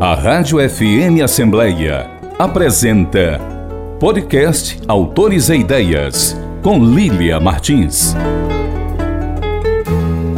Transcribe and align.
A 0.00 0.14
Rádio 0.14 0.58
FM 0.60 1.24
Assembleia 1.24 2.08
apresenta 2.38 3.40
Podcast 3.98 4.78
Autores 4.86 5.48
e 5.48 5.56
Ideias, 5.56 6.40
com 6.62 6.78
Lília 6.84 7.40
Martins. 7.40 8.14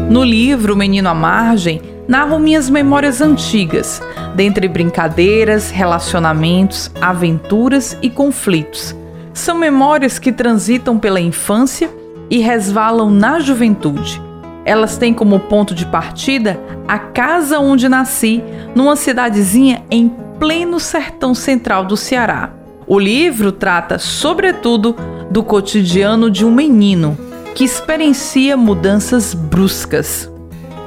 No 0.08 0.24
livro 0.24 0.74
Menino 0.74 1.10
à 1.10 1.14
Margem, 1.14 1.82
narro 2.08 2.38
minhas 2.38 2.70
memórias 2.70 3.20
antigas, 3.20 4.02
dentre 4.34 4.66
brincadeiras, 4.66 5.70
relacionamentos, 5.70 6.90
aventuras 6.98 7.98
e 8.00 8.08
conflitos. 8.08 8.96
São 9.34 9.58
memórias 9.58 10.18
que 10.18 10.32
transitam 10.32 10.98
pela 10.98 11.20
infância 11.20 11.90
e 12.30 12.38
resvalam 12.38 13.10
na 13.10 13.38
juventude 13.40 14.29
elas 14.64 14.96
têm 14.96 15.14
como 15.14 15.40
ponto 15.40 15.74
de 15.74 15.86
partida 15.86 16.60
a 16.86 16.98
casa 16.98 17.58
onde 17.58 17.88
nasci, 17.88 18.42
numa 18.74 18.96
cidadezinha 18.96 19.82
em 19.90 20.10
pleno 20.38 20.78
sertão 20.78 21.34
central 21.34 21.84
do 21.84 21.96
Ceará. 21.96 22.50
O 22.86 22.98
livro 22.98 23.52
trata, 23.52 23.98
sobretudo, 23.98 24.96
do 25.30 25.42
cotidiano 25.42 26.30
de 26.30 26.44
um 26.44 26.50
menino 26.50 27.16
que 27.54 27.64
experiencia 27.64 28.56
mudanças 28.56 29.34
bruscas. 29.34 30.30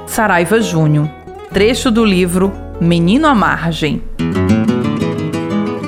Saraiva 0.05 0.61
Júnior, 0.61 1.09
trecho 1.51 1.89
do 1.89 2.03
livro 2.03 2.51
Menino 2.79 3.27
à 3.27 3.33
Margem. 3.33 4.01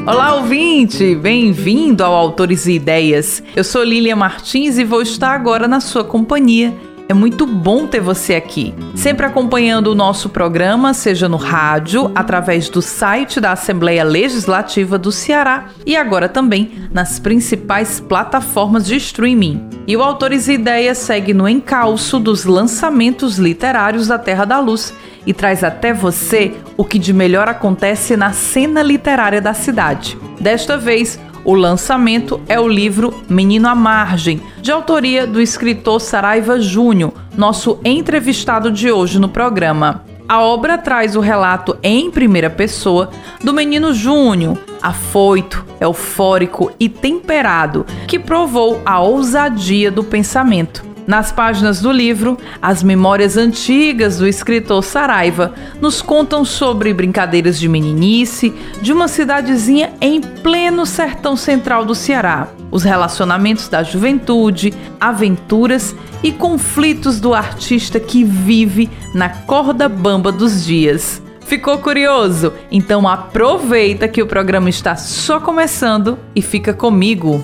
Olá, 0.07 0.35
ouvinte! 0.35 1.15
Bem-vindo 1.15 2.03
ao 2.03 2.13
Autores 2.13 2.67
e 2.67 2.73
Ideias. 2.73 3.41
Eu 3.55 3.63
sou 3.63 3.83
Lília 3.83 4.15
Martins 4.15 4.77
e 4.77 4.83
vou 4.83 5.01
estar 5.01 5.31
agora 5.31 5.67
na 5.67 5.79
sua 5.79 6.03
companhia 6.03 6.73
é 7.07 7.13
muito 7.13 7.45
bom 7.45 7.85
ter 7.85 7.99
você 7.99 8.35
aqui, 8.35 8.73
sempre 8.95 9.25
acompanhando 9.25 9.87
o 9.87 9.95
nosso 9.95 10.29
programa, 10.29 10.93
seja 10.93 11.29
no 11.29 11.37
rádio, 11.37 12.11
através 12.15 12.67
do 12.67 12.81
site 12.81 13.39
da 13.39 13.51
Assembleia 13.51 14.03
Legislativa 14.03 14.97
do 14.97 15.11
Ceará 15.11 15.65
e 15.85 15.95
agora 15.95 16.27
também 16.27 16.89
nas 16.91 17.19
principais 17.19 17.99
plataformas 17.99 18.85
de 18.85 18.95
streaming. 18.95 19.69
E 19.85 19.95
o 19.95 20.01
Autores 20.01 20.47
e 20.47 20.53
Ideias 20.53 20.97
segue 20.97 21.33
no 21.33 21.47
encalço 21.47 22.19
dos 22.19 22.43
lançamentos 22.43 23.37
literários 23.37 24.07
da 24.07 24.17
Terra 24.17 24.45
da 24.45 24.59
Luz 24.59 24.93
e 25.27 25.33
traz 25.33 25.63
até 25.63 25.93
você 25.93 26.53
o 26.75 26.83
que 26.83 26.97
de 26.97 27.13
melhor 27.13 27.47
acontece 27.47 28.17
na 28.17 28.31
cena 28.31 28.81
literária 28.81 29.41
da 29.41 29.53
cidade. 29.53 30.17
Desta 30.39 30.77
vez, 30.77 31.19
o 31.45 31.53
lançamento 31.53 32.41
é 32.49 32.59
o 32.59 32.67
livro 32.67 33.13
Menino 33.29 33.69
à 33.69 33.75
Margem, 33.75 34.41
de 34.59 34.71
autoria 34.71 35.27
do 35.27 35.39
escritor 35.39 36.01
Saraiva 36.01 36.59
Júnior, 36.59 37.13
nosso 37.37 37.79
entrevistado 37.85 38.71
de 38.71 38.91
hoje 38.91 39.19
no 39.19 39.29
programa. 39.29 40.03
A 40.27 40.41
obra 40.41 40.75
traz 40.75 41.15
o 41.15 41.19
relato 41.19 41.77
em 41.83 42.09
primeira 42.09 42.49
pessoa 42.49 43.11
do 43.43 43.53
menino 43.53 43.93
Júnior, 43.93 44.57
afoito, 44.81 45.63
eufórico 45.79 46.71
e 46.79 46.89
temperado, 46.89 47.85
que 48.07 48.17
provou 48.17 48.81
a 48.83 48.99
ousadia 48.99 49.91
do 49.91 50.03
pensamento. 50.03 50.94
Nas 51.07 51.31
páginas 51.31 51.81
do 51.81 51.91
livro, 51.91 52.37
as 52.59 52.81
memórias 52.81 53.37
antigas 53.37 54.17
do 54.17 54.27
escritor 54.27 54.83
Saraiva 54.83 55.53
nos 55.79 56.01
contam 56.01 56.43
sobre 56.43 56.93
brincadeiras 56.93 57.59
de 57.59 57.69
meninice 57.69 58.51
de 58.81 58.91
uma 58.91 59.07
cidadezinha 59.07 59.93
em 60.01 60.19
pleno 60.19 60.83
sertão 60.85 61.37
central 61.37 61.85
do 61.85 61.93
Ceará, 61.93 62.47
os 62.71 62.83
relacionamentos 62.83 63.67
da 63.67 63.83
juventude, 63.83 64.73
aventuras 64.99 65.95
e 66.23 66.31
conflitos 66.31 67.19
do 67.19 67.35
artista 67.35 67.99
que 67.99 68.23
vive 68.23 68.89
na 69.13 69.29
corda 69.29 69.87
bamba 69.87 70.31
dos 70.31 70.65
dias. 70.65 71.21
Ficou 71.41 71.77
curioso? 71.77 72.51
Então 72.71 73.07
aproveita 73.07 74.07
que 74.07 74.23
o 74.23 74.27
programa 74.27 74.69
está 74.69 74.95
só 74.95 75.39
começando 75.39 76.17
e 76.35 76.41
fica 76.41 76.73
comigo. 76.73 77.43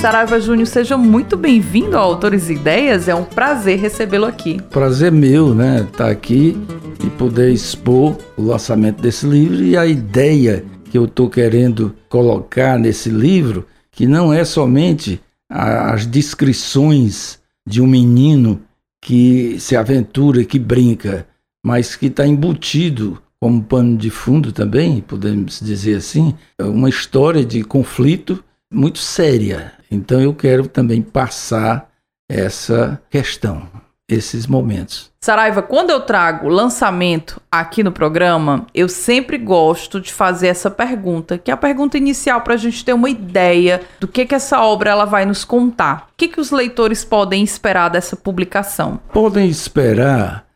Saraiva 0.00 0.40
Júnior, 0.40 0.66
seja 0.66 0.96
muito 0.96 1.36
bem-vindo 1.36 1.94
ao 1.94 2.12
Autores 2.12 2.48
e 2.48 2.54
Ideias. 2.54 3.06
É 3.06 3.14
um 3.14 3.22
prazer 3.22 3.78
recebê-lo 3.78 4.24
aqui. 4.24 4.58
Prazer 4.70 5.12
meu, 5.12 5.54
né? 5.54 5.82
Estar 5.82 6.06
tá 6.06 6.10
aqui 6.10 6.56
e 7.04 7.10
poder 7.10 7.52
expor 7.52 8.16
o 8.34 8.42
lançamento 8.42 9.02
desse 9.02 9.26
livro 9.26 9.62
e 9.62 9.76
a 9.76 9.84
ideia 9.84 10.64
que 10.90 10.96
eu 10.96 11.04
estou 11.04 11.28
querendo 11.28 11.94
colocar 12.08 12.78
nesse 12.78 13.10
livro, 13.10 13.66
que 13.92 14.06
não 14.06 14.32
é 14.32 14.42
somente 14.42 15.20
as 15.50 16.06
descrições 16.06 17.38
de 17.68 17.82
um 17.82 17.86
menino 17.86 18.62
que 19.02 19.60
se 19.60 19.76
aventura, 19.76 20.44
que 20.44 20.58
brinca, 20.58 21.26
mas 21.62 21.94
que 21.94 22.06
está 22.06 22.26
embutido 22.26 23.20
como 23.38 23.62
pano 23.62 23.98
de 23.98 24.08
fundo 24.08 24.50
também, 24.50 25.02
podemos 25.02 25.60
dizer 25.60 25.96
assim, 25.96 26.34
uma 26.58 26.88
história 26.88 27.44
de 27.44 27.62
conflito 27.62 28.42
muito 28.72 28.98
séria. 28.98 29.72
Então 29.90 30.20
eu 30.20 30.34
quero 30.34 30.68
também 30.68 31.02
passar 31.02 31.90
essa 32.30 33.00
questão, 33.10 33.66
esses 34.08 34.46
momentos. 34.46 35.10
Saraiva, 35.22 35.60
quando 35.60 35.90
eu 35.90 36.00
trago 36.00 36.48
lançamento 36.48 37.40
aqui 37.50 37.82
no 37.82 37.92
programa, 37.92 38.66
eu 38.72 38.88
sempre 38.88 39.36
gosto 39.36 40.00
de 40.00 40.12
fazer 40.12 40.46
essa 40.46 40.70
pergunta, 40.70 41.36
que 41.36 41.50
é 41.50 41.54
a 41.54 41.56
pergunta 41.56 41.98
inicial 41.98 42.40
para 42.40 42.54
a 42.54 42.56
gente 42.56 42.84
ter 42.84 42.92
uma 42.92 43.10
ideia 43.10 43.82
do 43.98 44.08
que 44.08 44.24
que 44.24 44.34
essa 44.34 44.62
obra 44.62 44.90
ela 44.90 45.04
vai 45.04 45.26
nos 45.26 45.44
contar. 45.44 46.08
O 46.12 46.16
que 46.16 46.28
que 46.28 46.40
os 46.40 46.50
leitores 46.50 47.04
podem 47.04 47.42
esperar 47.42 47.90
dessa 47.90 48.16
publicação? 48.16 49.00
Podem 49.12 49.48
esperar 49.48 50.46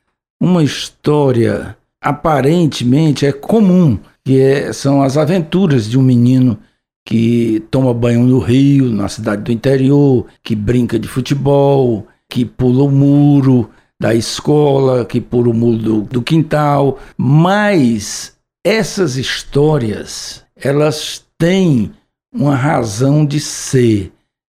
uma 0.41 0.62
história 0.62 1.76
aparentemente 2.04 3.24
é 3.24 3.32
comum, 3.32 3.98
que 4.24 4.38
é, 4.38 4.72
são 4.72 5.03
as 5.03 5.16
aventuras 5.16 5.88
de 5.88 5.98
um 5.98 6.03
menino 6.03 6.58
que 7.06 7.62
toma 7.70 7.92
banho 7.92 8.22
no 8.25 8.38
rio, 8.38 8.91
na 8.91 9.09
cidade 9.09 9.42
do 9.42 9.53
interior, 9.53 10.26
que 10.42 10.54
brinca 10.54 10.98
de 10.98 11.06
futebol, 11.06 12.06
que 12.31 12.44
pula 12.44 12.84
o 12.84 12.91
muro 12.91 13.70
da 14.00 14.15
escola, 14.15 15.04
que 15.04 15.20
pula 15.20 15.50
o 15.50 15.54
muro 15.54 15.78
do, 15.78 16.00
do 16.03 16.22
quintal. 16.22 16.98
Mas 17.16 18.37
essas 18.65 19.16
histórias, 19.16 20.44
elas 20.56 21.25
têm 21.38 21.92
uma 22.34 22.56
razão 22.56 23.25
de 23.25 23.38
ser. 23.38 24.12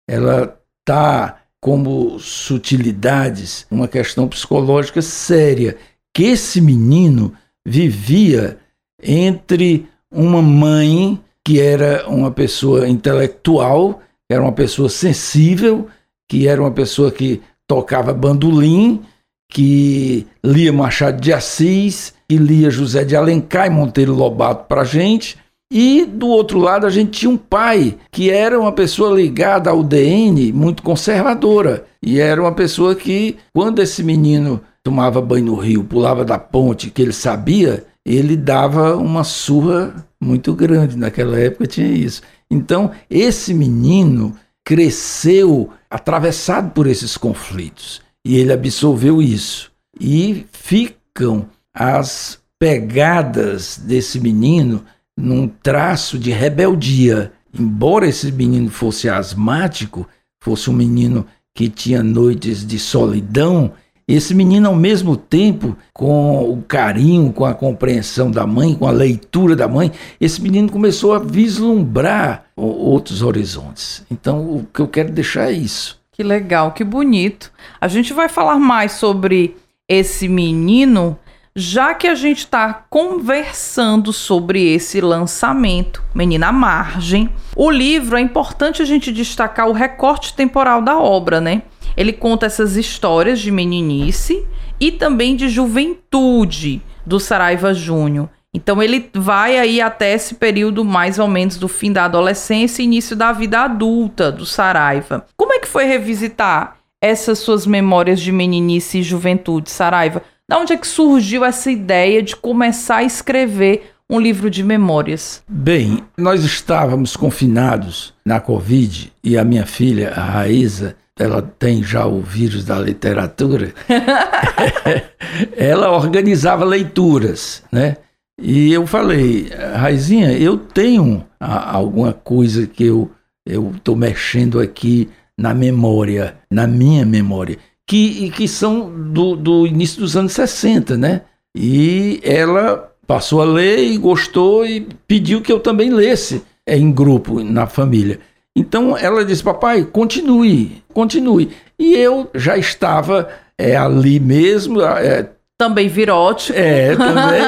Ela 0.08 0.56
tá 0.84 1.42
como 1.60 2.18
sutilidades, 2.20 3.66
uma 3.68 3.88
questão 3.88 4.28
psicológica 4.28 5.02
séria, 5.02 5.76
que 6.14 6.24
esse 6.24 6.60
menino 6.60 7.34
vivia 7.66 8.58
entre 9.02 9.88
uma 10.12 10.40
mãe 10.40 11.20
que 11.46 11.60
era 11.60 12.08
uma 12.08 12.32
pessoa 12.32 12.88
intelectual, 12.88 14.00
era 14.28 14.42
uma 14.42 14.50
pessoa 14.50 14.88
sensível, 14.88 15.86
que 16.28 16.48
era 16.48 16.60
uma 16.60 16.72
pessoa 16.72 17.08
que 17.12 17.40
tocava 17.68 18.12
bandolim, 18.12 19.00
que 19.48 20.26
lia 20.42 20.72
Machado 20.72 21.20
de 21.20 21.32
Assis, 21.32 22.12
que 22.28 22.36
lia 22.36 22.68
José 22.68 23.04
de 23.04 23.14
Alencar 23.14 23.68
e 23.68 23.70
Monteiro 23.70 24.12
Lobato 24.12 24.64
para 24.64 24.80
a 24.80 24.84
gente. 24.84 25.38
E 25.72 26.04
do 26.04 26.26
outro 26.26 26.58
lado 26.58 26.84
a 26.84 26.90
gente 26.90 27.20
tinha 27.20 27.30
um 27.30 27.36
pai 27.36 27.96
que 28.10 28.28
era 28.28 28.58
uma 28.58 28.72
pessoa 28.72 29.14
ligada 29.14 29.70
ao 29.70 29.84
DN, 29.84 30.52
muito 30.52 30.82
conservadora. 30.82 31.86
E 32.02 32.18
era 32.18 32.42
uma 32.42 32.52
pessoa 32.52 32.96
que, 32.96 33.36
quando 33.54 33.80
esse 33.80 34.02
menino 34.02 34.60
tomava 34.82 35.22
banho 35.22 35.46
no 35.46 35.54
rio, 35.54 35.84
pulava 35.84 36.24
da 36.24 36.40
ponte, 36.40 36.90
que 36.90 37.02
ele 37.02 37.12
sabia, 37.12 37.84
ele 38.06 38.36
dava 38.36 38.96
uma 38.96 39.24
surra 39.24 40.06
muito 40.20 40.54
grande. 40.54 40.96
Naquela 40.96 41.36
época 41.38 41.66
tinha 41.66 41.88
isso. 41.88 42.22
Então, 42.48 42.92
esse 43.10 43.52
menino 43.52 44.36
cresceu 44.64 45.70
atravessado 45.90 46.70
por 46.70 46.86
esses 46.86 47.16
conflitos 47.16 48.00
e 48.24 48.36
ele 48.36 48.52
absorveu 48.52 49.20
isso. 49.20 49.72
E 50.00 50.46
ficam 50.52 51.48
as 51.74 52.38
pegadas 52.60 53.76
desse 53.76 54.20
menino 54.20 54.84
num 55.16 55.48
traço 55.48 56.16
de 56.16 56.30
rebeldia. 56.30 57.32
Embora 57.52 58.06
esse 58.06 58.30
menino 58.30 58.70
fosse 58.70 59.08
asmático, 59.08 60.08
fosse 60.40 60.70
um 60.70 60.74
menino 60.74 61.26
que 61.52 61.68
tinha 61.68 62.02
noites 62.02 62.64
de 62.64 62.78
solidão, 62.78 63.72
esse 64.08 64.34
menino, 64.34 64.68
ao 64.68 64.74
mesmo 64.76 65.16
tempo, 65.16 65.76
com 65.92 66.48
o 66.48 66.62
carinho, 66.62 67.32
com 67.32 67.44
a 67.44 67.52
compreensão 67.52 68.30
da 68.30 68.46
mãe, 68.46 68.72
com 68.74 68.86
a 68.86 68.92
leitura 68.92 69.56
da 69.56 69.66
mãe, 69.66 69.90
esse 70.20 70.40
menino 70.40 70.70
começou 70.70 71.12
a 71.12 71.18
vislumbrar 71.18 72.44
outros 72.54 73.20
horizontes. 73.20 74.04
Então, 74.08 74.58
o 74.58 74.66
que 74.72 74.80
eu 74.80 74.86
quero 74.86 75.10
deixar 75.10 75.50
é 75.50 75.52
isso. 75.52 76.00
Que 76.12 76.22
legal, 76.22 76.70
que 76.70 76.84
bonito. 76.84 77.50
A 77.80 77.88
gente 77.88 78.12
vai 78.12 78.28
falar 78.28 78.60
mais 78.60 78.92
sobre 78.92 79.56
esse 79.88 80.28
menino, 80.28 81.18
já 81.54 81.92
que 81.92 82.06
a 82.06 82.14
gente 82.14 82.38
está 82.38 82.72
conversando 82.88 84.12
sobre 84.12 84.72
esse 84.72 85.00
lançamento, 85.00 86.00
Menina 86.14 86.52
Margem. 86.52 87.28
O 87.56 87.70
livro 87.70 88.16
é 88.16 88.20
importante 88.20 88.80
a 88.80 88.84
gente 88.84 89.10
destacar 89.10 89.68
o 89.68 89.72
recorte 89.72 90.32
temporal 90.32 90.80
da 90.80 90.96
obra, 90.96 91.40
né? 91.40 91.62
Ele 91.96 92.12
conta 92.12 92.46
essas 92.46 92.76
histórias 92.76 93.40
de 93.40 93.50
meninice 93.50 94.44
e 94.78 94.92
também 94.92 95.34
de 95.34 95.48
juventude, 95.48 96.82
do 97.04 97.18
Saraiva 97.18 97.72
Júnior. 97.72 98.28
Então 98.52 98.82
ele 98.82 99.10
vai 99.14 99.58
aí 99.58 99.80
até 99.80 100.12
esse 100.12 100.34
período 100.34 100.84
mais 100.84 101.18
ou 101.18 101.28
menos 101.28 101.56
do 101.56 101.68
fim 101.68 101.92
da 101.92 102.06
adolescência 102.06 102.82
e 102.82 102.86
início 102.86 103.14
da 103.14 103.30
vida 103.32 103.60
adulta 103.60 104.32
do 104.32 104.46
Saraiva. 104.46 105.26
Como 105.36 105.52
é 105.52 105.58
que 105.58 105.68
foi 105.68 105.84
revisitar 105.84 106.76
essas 107.00 107.38
suas 107.38 107.66
memórias 107.66 108.20
de 108.20 108.32
meninice 108.32 108.98
e 108.98 109.02
juventude, 109.02 109.70
Saraiva? 109.70 110.22
Da 110.48 110.58
onde 110.58 110.72
é 110.72 110.76
que 110.76 110.86
surgiu 110.86 111.44
essa 111.44 111.70
ideia 111.70 112.22
de 112.22 112.34
começar 112.34 112.96
a 112.96 113.04
escrever 113.04 113.92
um 114.08 114.20
livro 114.20 114.48
de 114.48 114.62
memórias? 114.62 115.42
Bem, 115.46 116.04
nós 116.16 116.44
estávamos 116.44 117.16
confinados 117.16 118.14
na 118.24 118.40
Covid 118.40 119.12
e 119.22 119.36
a 119.36 119.44
minha 119.44 119.66
filha, 119.66 120.12
a 120.16 120.24
Raíza, 120.24 120.96
ela 121.18 121.40
tem 121.40 121.82
já 121.82 122.06
o 122.06 122.20
vírus 122.20 122.64
da 122.64 122.78
literatura, 122.78 123.72
ela 125.56 125.90
organizava 125.90 126.64
leituras, 126.64 127.62
né? 127.72 127.96
E 128.38 128.70
eu 128.70 128.86
falei, 128.86 129.48
Raizinha, 129.74 130.32
eu 130.32 130.58
tenho 130.58 131.24
alguma 131.40 132.12
coisa 132.12 132.66
que 132.66 132.84
eu 132.84 133.10
eu 133.46 133.70
estou 133.76 133.94
mexendo 133.94 134.58
aqui 134.58 135.08
na 135.38 135.54
memória, 135.54 136.36
na 136.50 136.66
minha 136.66 137.06
memória, 137.06 137.56
que, 137.86 138.28
que 138.32 138.48
são 138.48 138.90
do, 139.12 139.36
do 139.36 139.66
início 139.66 140.00
dos 140.00 140.16
anos 140.16 140.32
60, 140.32 140.96
né? 140.96 141.22
E 141.56 142.20
ela 142.24 142.92
passou 143.06 143.40
a 143.40 143.44
ler 143.44 143.78
e 143.78 143.96
gostou 143.96 144.66
e 144.66 144.88
pediu 145.06 145.40
que 145.40 145.52
eu 145.52 145.60
também 145.60 145.90
lesse 145.90 146.42
em 146.66 146.90
grupo, 146.90 147.42
na 147.44 147.68
família. 147.68 148.18
Então 148.56 148.96
ela 148.96 149.22
disse, 149.22 149.42
papai, 149.42 149.84
continue, 149.84 150.82
continue. 150.94 151.50
E 151.78 151.94
eu 151.94 152.30
já 152.34 152.56
estava 152.56 153.28
é, 153.58 153.76
ali 153.76 154.18
mesmo, 154.18 154.80
é, 154.80 155.28
também 155.58 155.88
virótico. 155.88 156.58
É, 156.58 156.96
também. 156.96 157.42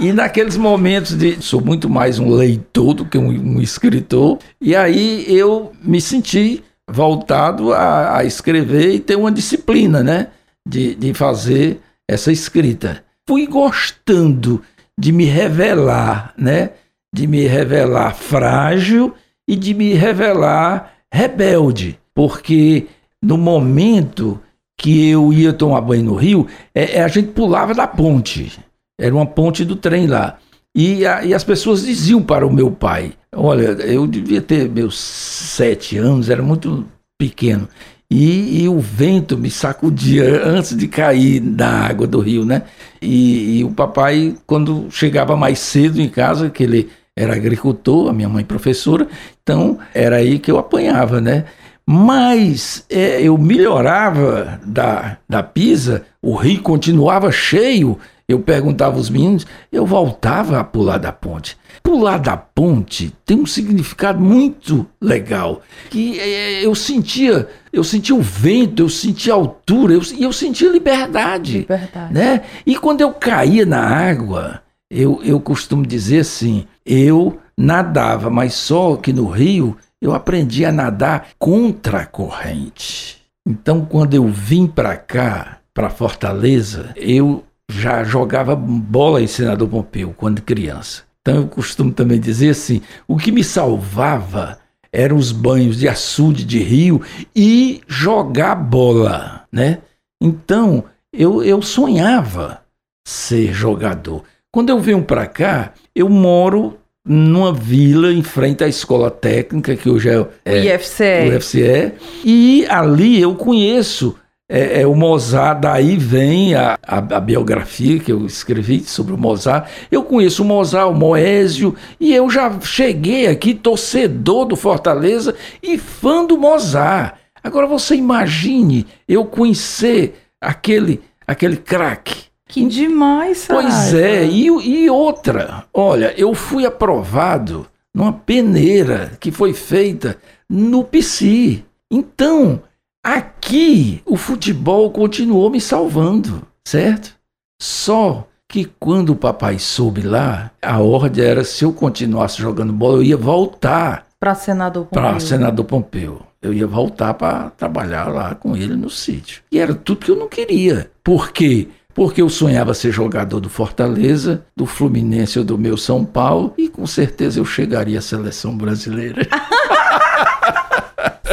e 0.00 0.12
naqueles 0.12 0.58
momentos 0.58 1.16
de. 1.16 1.42
Sou 1.42 1.62
muito 1.62 1.88
mais 1.88 2.18
um 2.18 2.28
leitor 2.28 2.92
do 2.92 3.06
que 3.06 3.16
um, 3.16 3.28
um 3.28 3.60
escritor. 3.62 4.38
E 4.60 4.76
aí 4.76 5.24
eu 5.26 5.72
me 5.82 6.02
senti 6.02 6.62
voltado 6.90 7.72
a, 7.72 8.18
a, 8.18 8.24
escrever 8.24 8.94
e 8.94 9.00
ter 9.00 9.16
uma 9.16 9.32
disciplina, 9.32 10.02
né? 10.02 10.28
De, 10.68 10.94
de 10.94 11.14
fazer 11.14 11.80
essa 12.06 12.30
escrita. 12.30 13.02
Fui 13.26 13.46
gostando 13.46 14.62
de 14.98 15.12
me 15.12 15.24
revelar, 15.24 16.34
né? 16.36 16.72
De 17.14 17.26
me 17.26 17.46
revelar 17.46 18.14
frágil 18.14 19.14
e 19.48 19.56
de 19.56 19.74
me 19.74 19.94
revelar 19.94 20.92
rebelde. 21.12 21.98
Porque 22.14 22.86
no 23.22 23.38
momento 23.38 24.40
que 24.76 25.08
eu 25.08 25.32
ia 25.32 25.52
tomar 25.52 25.80
banho 25.80 26.04
no 26.04 26.14
rio, 26.14 26.46
é, 26.74 26.98
é, 26.98 27.02
a 27.02 27.08
gente 27.08 27.28
pulava 27.28 27.74
da 27.74 27.86
ponte. 27.86 28.58
Era 29.00 29.14
uma 29.14 29.26
ponte 29.26 29.64
do 29.64 29.76
trem 29.76 30.06
lá. 30.06 30.38
E, 30.74 31.06
a, 31.06 31.24
e 31.24 31.34
as 31.34 31.44
pessoas 31.44 31.84
diziam 31.84 32.22
para 32.22 32.46
o 32.46 32.52
meu 32.52 32.70
pai: 32.70 33.12
Olha, 33.34 33.68
eu 33.82 34.06
devia 34.06 34.40
ter 34.40 34.68
meus 34.68 34.98
sete 34.98 35.98
anos, 35.98 36.30
era 36.30 36.42
muito 36.42 36.86
pequeno. 37.18 37.68
E, 38.10 38.62
e, 38.62 38.68
o 38.68 38.78
vento 38.78 39.38
me 39.38 39.50
sacudia 39.50 40.44
antes 40.44 40.76
de 40.76 40.86
cair 40.86 41.40
na 41.40 41.86
água 41.86 42.06
do 42.06 42.20
rio, 42.20 42.44
né? 42.44 42.62
E, 43.00 43.60
e, 43.60 43.64
o 43.64 43.70
papai, 43.70 44.34
quando 44.46 44.86
chegava 44.90 45.34
mais 45.34 45.58
cedo 45.60 45.98
em 45.98 46.10
casa, 46.10 46.50
que 46.50 46.62
ele 46.62 46.90
era 47.16 47.34
agricultor, 47.34 48.08
a 48.08 48.12
minha 48.12 48.28
mãe 48.28 48.44
professora, 48.44 49.06
então 49.42 49.78
era 49.94 50.16
aí 50.16 50.38
que 50.38 50.50
eu 50.50 50.58
apanhava, 50.58 51.20
né? 51.20 51.44
Mas 51.84 52.86
é, 52.88 53.20
eu 53.20 53.36
melhorava 53.36 54.60
da, 54.64 55.18
da 55.28 55.42
pisa, 55.42 56.06
o 56.22 56.34
rio 56.34 56.62
continuava 56.62 57.30
cheio. 57.32 57.98
Eu 58.28 58.38
perguntava 58.38 58.96
aos 58.96 59.10
meninos, 59.10 59.46
eu 59.70 59.84
voltava 59.84 60.58
a 60.58 60.64
pular 60.64 60.96
da 60.96 61.12
ponte. 61.12 61.58
Pular 61.82 62.18
da 62.18 62.36
ponte 62.36 63.12
tem 63.26 63.38
um 63.38 63.44
significado 63.44 64.18
muito 64.20 64.86
legal. 65.00 65.60
Que 65.90 66.18
é, 66.18 66.64
eu 66.64 66.74
sentia, 66.74 67.48
eu 67.72 67.84
sentia 67.84 68.14
o 68.14 68.22
vento, 68.22 68.80
eu 68.80 68.88
sentia 68.88 69.34
a 69.34 69.36
altura, 69.36 69.94
eu, 69.94 70.02
eu 70.18 70.32
sentia 70.32 70.70
liberdade. 70.70 71.58
Liberdade. 71.58 72.14
Né? 72.14 72.42
E 72.64 72.76
quando 72.76 73.02
eu 73.02 73.12
caía 73.12 73.66
na 73.66 73.82
água, 73.82 74.62
eu, 74.92 75.22
eu 75.24 75.40
costumo 75.40 75.86
dizer 75.86 76.20
assim, 76.20 76.66
eu 76.84 77.40
nadava, 77.56 78.28
mas 78.28 78.52
só 78.52 78.96
que 78.96 79.10
no 79.10 79.26
rio 79.26 79.74
eu 80.02 80.12
aprendi 80.12 80.66
a 80.66 80.70
nadar 80.70 81.28
contra 81.38 82.00
a 82.00 82.06
corrente. 82.06 83.22
Então, 83.46 83.86
quando 83.86 84.12
eu 84.12 84.28
vim 84.28 84.66
para 84.66 84.94
cá, 84.96 85.58
para 85.72 85.88
Fortaleza, 85.88 86.92
eu 86.94 87.42
já 87.70 88.04
jogava 88.04 88.54
bola 88.54 89.22
em 89.22 89.26
Senador 89.26 89.66
Pompeu 89.66 90.12
quando 90.14 90.42
criança. 90.42 91.04
Então, 91.22 91.36
eu 91.36 91.48
costumo 91.48 91.90
também 91.90 92.20
dizer 92.20 92.50
assim: 92.50 92.82
o 93.08 93.16
que 93.16 93.32
me 93.32 93.42
salvava 93.42 94.58
eram 94.92 95.16
os 95.16 95.32
banhos 95.32 95.78
de 95.78 95.88
açude 95.88 96.44
de 96.44 96.58
rio 96.58 97.00
e 97.34 97.80
jogar 97.88 98.54
bola, 98.56 99.44
né? 99.50 99.78
Então, 100.20 100.84
eu, 101.12 101.42
eu 101.42 101.62
sonhava 101.62 102.62
ser 103.06 103.52
jogador. 103.52 104.22
Quando 104.52 104.68
eu 104.68 104.78
venho 104.78 105.02
para 105.02 105.26
cá, 105.26 105.72
eu 105.96 106.10
moro 106.10 106.78
numa 107.02 107.54
vila 107.54 108.12
em 108.12 108.22
frente 108.22 108.62
à 108.62 108.68
escola 108.68 109.10
técnica, 109.10 109.74
que 109.74 109.88
hoje 109.88 110.10
é, 110.10 110.26
é 110.44 110.74
IFCE. 110.74 111.30
o 111.30 111.36
IFCE. 111.36 111.92
E 112.22 112.66
ali 112.68 113.18
eu 113.18 113.34
conheço 113.34 114.14
é, 114.46 114.82
é, 114.82 114.86
o 114.86 114.94
Mozart, 114.94 115.58
daí 115.58 115.96
vem 115.96 116.54
a, 116.54 116.78
a, 116.86 116.98
a, 116.98 117.20
biografia 117.20 117.98
que 117.98 118.12
eu 118.12 118.26
escrevi 118.26 118.80
sobre 118.80 119.14
o 119.14 119.18
Mozart. 119.18 119.70
Eu 119.90 120.02
conheço 120.02 120.42
o 120.42 120.46
Mozart, 120.46 120.90
o 120.90 120.94
Moésio, 120.94 121.74
e 121.98 122.14
eu 122.14 122.28
já 122.28 122.60
cheguei 122.60 123.28
aqui 123.28 123.54
torcedor 123.54 124.44
do 124.44 124.54
Fortaleza 124.54 125.34
e 125.62 125.78
fã 125.78 126.26
do 126.26 126.36
Mozart. 126.36 127.14
Agora 127.42 127.66
você 127.66 127.94
imagine 127.94 128.86
eu 129.08 129.24
conhecer 129.24 130.14
aquele, 130.38 131.00
aquele 131.26 131.56
craque 131.56 132.31
que 132.52 132.66
demais, 132.66 133.38
sabe? 133.38 133.62
Pois 133.62 133.94
é, 133.94 134.26
e, 134.26 134.44
e 134.44 134.90
outra, 134.90 135.64
olha, 135.72 136.12
eu 136.18 136.34
fui 136.34 136.66
aprovado 136.66 137.66
numa 137.94 138.12
peneira 138.12 139.12
que 139.18 139.30
foi 139.30 139.54
feita 139.54 140.18
no 140.46 140.84
PC. 140.84 141.64
Então, 141.90 142.62
aqui 143.02 144.02
o 144.04 144.18
futebol 144.18 144.90
continuou 144.90 145.48
me 145.48 145.62
salvando, 145.62 146.46
certo? 146.62 147.16
Só 147.58 148.28
que 148.46 148.66
quando 148.78 149.14
o 149.14 149.16
papai 149.16 149.58
soube 149.58 150.02
lá, 150.02 150.50
a 150.60 150.78
ordem 150.78 151.24
era 151.24 151.44
se 151.44 151.64
eu 151.64 151.72
continuasse 151.72 152.36
jogando 152.36 152.70
bola, 152.70 152.98
eu 152.98 153.02
ia 153.02 153.16
voltar 153.16 154.06
para 154.20 154.34
senador 154.34 154.84
Pompeu. 154.84 155.02
Para 155.02 155.20
senador 155.20 155.64
Pompeu. 155.64 156.22
Eu 156.42 156.52
ia 156.52 156.66
voltar 156.66 157.14
para 157.14 157.50
trabalhar 157.50 158.08
lá 158.08 158.34
com 158.34 158.54
ele 158.54 158.76
no 158.76 158.90
sítio. 158.90 159.42
E 159.50 159.58
era 159.58 159.74
tudo 159.74 160.04
que 160.04 160.10
eu 160.10 160.16
não 160.16 160.28
queria. 160.28 160.90
Por 161.02 161.32
quê? 161.32 161.68
Porque 161.94 162.22
eu 162.22 162.28
sonhava 162.28 162.74
ser 162.74 162.90
jogador 162.90 163.40
do 163.40 163.48
Fortaleza, 163.48 164.44
do 164.56 164.66
Fluminense 164.66 165.38
ou 165.38 165.44
do 165.44 165.58
meu 165.58 165.76
São 165.76 166.04
Paulo, 166.04 166.54
e 166.56 166.68
com 166.68 166.86
certeza 166.86 167.38
eu 167.38 167.44
chegaria 167.44 167.98
à 167.98 168.02
seleção 168.02 168.56
brasileira. 168.56 169.26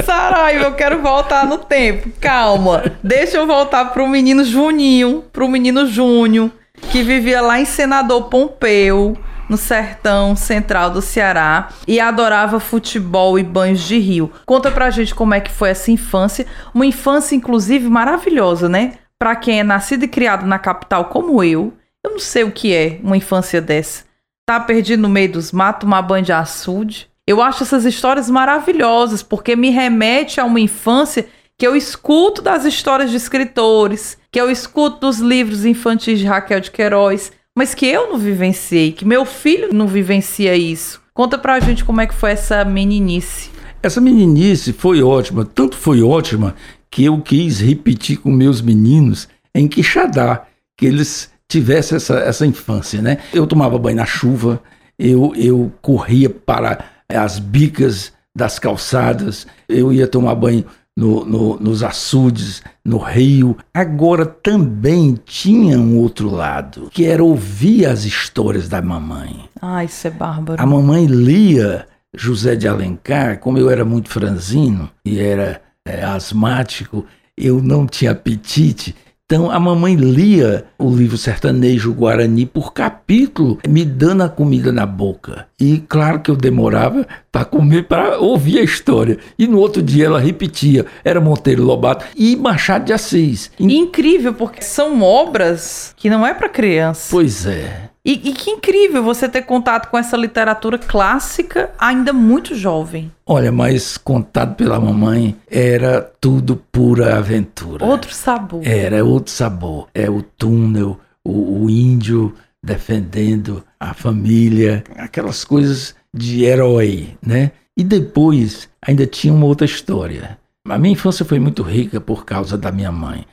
Saraiva, 0.04 0.66
eu 0.66 0.74
quero 0.74 1.02
voltar 1.02 1.46
no 1.46 1.58
tempo. 1.58 2.10
Calma. 2.20 2.84
Deixa 3.04 3.38
eu 3.38 3.46
voltar 3.46 3.86
pro 3.86 4.08
menino 4.08 4.44
Juninho, 4.44 5.24
pro 5.32 5.48
menino 5.48 5.86
Júnior, 5.86 6.52
que 6.92 7.04
vivia 7.04 7.42
lá 7.42 7.60
em 7.60 7.66
Senador 7.66 8.24
Pompeu, 8.24 9.18
no 9.50 9.58
sertão 9.58 10.36
central 10.36 10.92
do 10.92 11.02
Ceará, 11.02 11.70
e 11.88 12.00
adorava 12.00 12.60
futebol 12.60 13.38
e 13.38 13.44
banhos 13.44 13.82
de 13.82 13.98
rio. 13.98 14.32
Conta 14.46 14.72
pra 14.72 14.92
gente 14.92 15.14
como 15.14 15.34
é 15.34 15.40
que 15.40 15.52
foi 15.52 15.70
essa 15.70 15.92
infância, 15.92 16.46
uma 16.74 16.86
infância 16.86 17.36
inclusive 17.36 17.90
maravilhosa, 17.90 18.70
né? 18.70 18.94
Para 19.20 19.36
quem 19.36 19.60
é 19.60 19.64
nascido 19.64 20.06
e 20.06 20.08
criado 20.08 20.46
na 20.48 20.58
capital 20.58 21.06
como 21.06 21.44
eu, 21.44 21.74
eu 22.02 22.12
não 22.12 22.20
sei 22.20 22.46
o 22.46 22.52
que 22.52 22.74
é 22.74 23.00
uma 23.04 23.18
infância 23.18 23.62
dessa. 23.62 24.06
Tá 24.48 24.58
perdido 24.60 25.02
no 25.02 25.10
meio 25.10 25.34
dos 25.34 25.52
matos, 25.52 25.86
uma 25.86 26.02
banha 26.02 26.24
de 26.24 26.32
açude. 26.32 27.10
Eu 27.28 27.42
acho 27.42 27.62
essas 27.62 27.86
histórias 27.86 28.30
maravilhosas, 28.30 29.22
porque 29.22 29.56
me 29.56 29.70
remete 29.70 30.40
a 30.40 30.46
uma 30.46 30.60
infância 30.60 31.28
que 31.58 31.68
eu 31.68 31.76
escuto 31.76 32.42
das 32.42 32.64
histórias 32.64 33.12
de 33.12 33.18
escritores, 33.18 34.18
que 34.32 34.40
eu 34.40 34.50
escuto 34.50 35.02
dos 35.02 35.20
livros 35.20 35.66
infantis 35.66 36.18
de 36.18 36.26
Raquel 36.26 36.62
de 36.62 36.72
Queiroz, 36.72 37.34
mas 37.56 37.76
que 37.76 37.86
eu 37.86 38.10
não 38.10 38.18
vivenciei, 38.18 38.94
que 38.94 39.04
meu 39.04 39.26
filho 39.26 39.74
não 39.74 39.86
vivencia 39.86 40.56
isso. 40.56 41.02
Conta 41.14 41.38
pra 41.38 41.60
gente 41.60 41.84
como 41.84 42.00
é 42.00 42.08
que 42.08 42.14
foi 42.16 42.32
essa 42.32 42.64
meninice. 42.64 43.52
Essa 43.84 44.00
meninice 44.00 44.72
foi 44.72 45.04
ótima, 45.04 45.46
tanto 45.46 45.76
foi 45.76 46.02
ótima 46.02 46.56
que 46.92 47.06
eu 47.06 47.20
quis 47.22 47.60
repetir 47.60 48.18
com 48.18 48.32
meus 48.32 48.62
meninos 48.62 49.28
em 49.54 49.68
Quixadá, 49.68 50.46
que 50.78 50.86
eles 50.86 51.32
tivessem 51.48 51.96
essa, 51.96 52.20
essa 52.20 52.46
infância, 52.46 53.02
né? 53.02 53.18
Eu 53.34 53.48
tomava 53.48 53.78
banho 53.78 53.98
na 53.98 54.06
chuva, 54.06 54.62
eu, 54.98 55.34
eu 55.36 55.72
corria 55.82 56.30
para 56.30 56.86
as 57.08 57.40
bicas 57.40 58.14
das 58.36 58.60
calçadas, 58.60 59.48
eu 59.68 59.92
ia 59.92 60.08
tomar 60.08 60.36
banho 60.36 60.64
no, 60.96 61.26
no, 61.26 61.60
nos 61.60 61.82
açudes, 61.82 62.62
no 62.86 62.98
rio. 62.98 63.58
Agora 63.74 64.26
também 64.26 65.18
tinha 65.26 65.80
um 65.80 65.98
outro 65.98 66.30
lado, 66.30 66.90
que 66.92 67.06
era 67.06 67.24
ouvir 67.24 67.86
as 67.86 68.04
histórias 68.04 68.68
da 68.68 68.82
mamãe. 68.82 69.50
Ah, 69.62 69.84
isso 69.84 70.08
é 70.08 70.12
bárbaro. 70.12 70.62
A 70.62 70.66
mamãe 70.66 71.06
lia 71.06 71.88
José 72.16 72.56
de 72.56 72.68
Alencar, 72.68 73.40
como 73.40 73.58
eu 73.58 73.70
era 73.70 73.86
muito 73.86 74.10
franzino 74.10 74.90
e 75.06 75.20
era 75.20 75.62
é, 75.88 76.04
asmático, 76.04 77.06
eu 77.38 77.62
não 77.62 77.88
tinha 77.88 78.12
apetite. 78.12 78.96
Então 79.32 79.52
a 79.52 79.60
mamãe 79.60 79.94
lia 79.94 80.66
o 80.76 80.90
livro 80.90 81.16
sertanejo 81.16 81.94
Guarani 81.94 82.48
por 82.48 82.74
capítulo, 82.74 83.60
me 83.68 83.86
dando 83.86 84.24
a 84.24 84.30
comida 84.30 84.72
na 84.72 84.88
boca. 84.88 85.46
E 85.60 85.84
claro 85.88 86.20
que 86.20 86.32
eu 86.32 86.36
demorava 86.36 87.06
para 87.32 87.46
comer, 87.46 87.84
para 87.84 88.18
ouvir 88.18 88.58
a 88.58 88.64
história. 88.64 89.20
E 89.38 89.46
no 89.46 89.60
outro 89.60 89.84
dia 89.84 90.08
ela 90.08 90.20
repetia, 90.20 90.88
era 91.04 91.22
Monteiro 91.22 91.64
Lobato 91.64 92.06
e 92.16 92.36
Machado 92.36 92.86
de 92.86 92.94
Assis. 92.94 93.52
Incrível, 93.60 94.34
porque 94.34 94.64
são 94.64 95.04
obras 95.04 95.94
que 95.96 96.10
não 96.10 96.26
é 96.26 96.34
para 96.34 96.50
criança. 96.50 97.10
Pois 97.12 97.46
é. 97.46 97.89
E, 98.10 98.30
e, 98.30 98.34
que 98.34 98.50
incrível 98.50 99.04
você 99.04 99.30
ter 99.30 99.44
contato 99.44 99.88
com 99.88 99.96
essa 99.96 100.18
literatura 100.18 100.80
clássica 100.80 101.70
ainda 101.78 102.12
muito 102.12 102.56
jovem. 102.56 103.12
Olha, 103.24 103.52
mas 103.52 104.00
contado 104.00 104.56
pela 104.56 104.80
mamãe 104.80 105.36
era 105.48 106.02
tudo 106.20 106.56
pura 106.72 107.18
aventura. 107.18 107.86
Outro 107.86 108.12
sabor. 108.12 108.66
Era 108.66 109.06
outro 109.06 109.32
sabor. 109.32 109.90
É 109.94 110.10
o 110.10 110.24
túnel, 110.24 111.00
o, 111.24 111.66
o 111.66 111.70
índio 111.70 112.34
defendendo 112.64 113.64
a 113.80 113.94
família, 113.94 114.84
aquelas 114.98 115.46
coisas 115.46 115.94
de 116.12 116.46
herói, 116.46 117.16
né? 117.24 117.52
E 117.78 117.84
depois 117.84 118.68
ainda 118.82 119.06
tinha 119.06 119.32
uma 119.32 119.46
outra 119.46 119.68
história. 119.68 120.36
A 120.68 120.80
minha 120.80 120.94
infância 120.94 121.24
foi 121.24 121.38
muito 121.38 121.62
rica 121.62 122.02
por 122.02 122.26
causa 122.26 122.58
da 122.58 122.72
minha 122.72 122.92
mãe. 122.92 123.24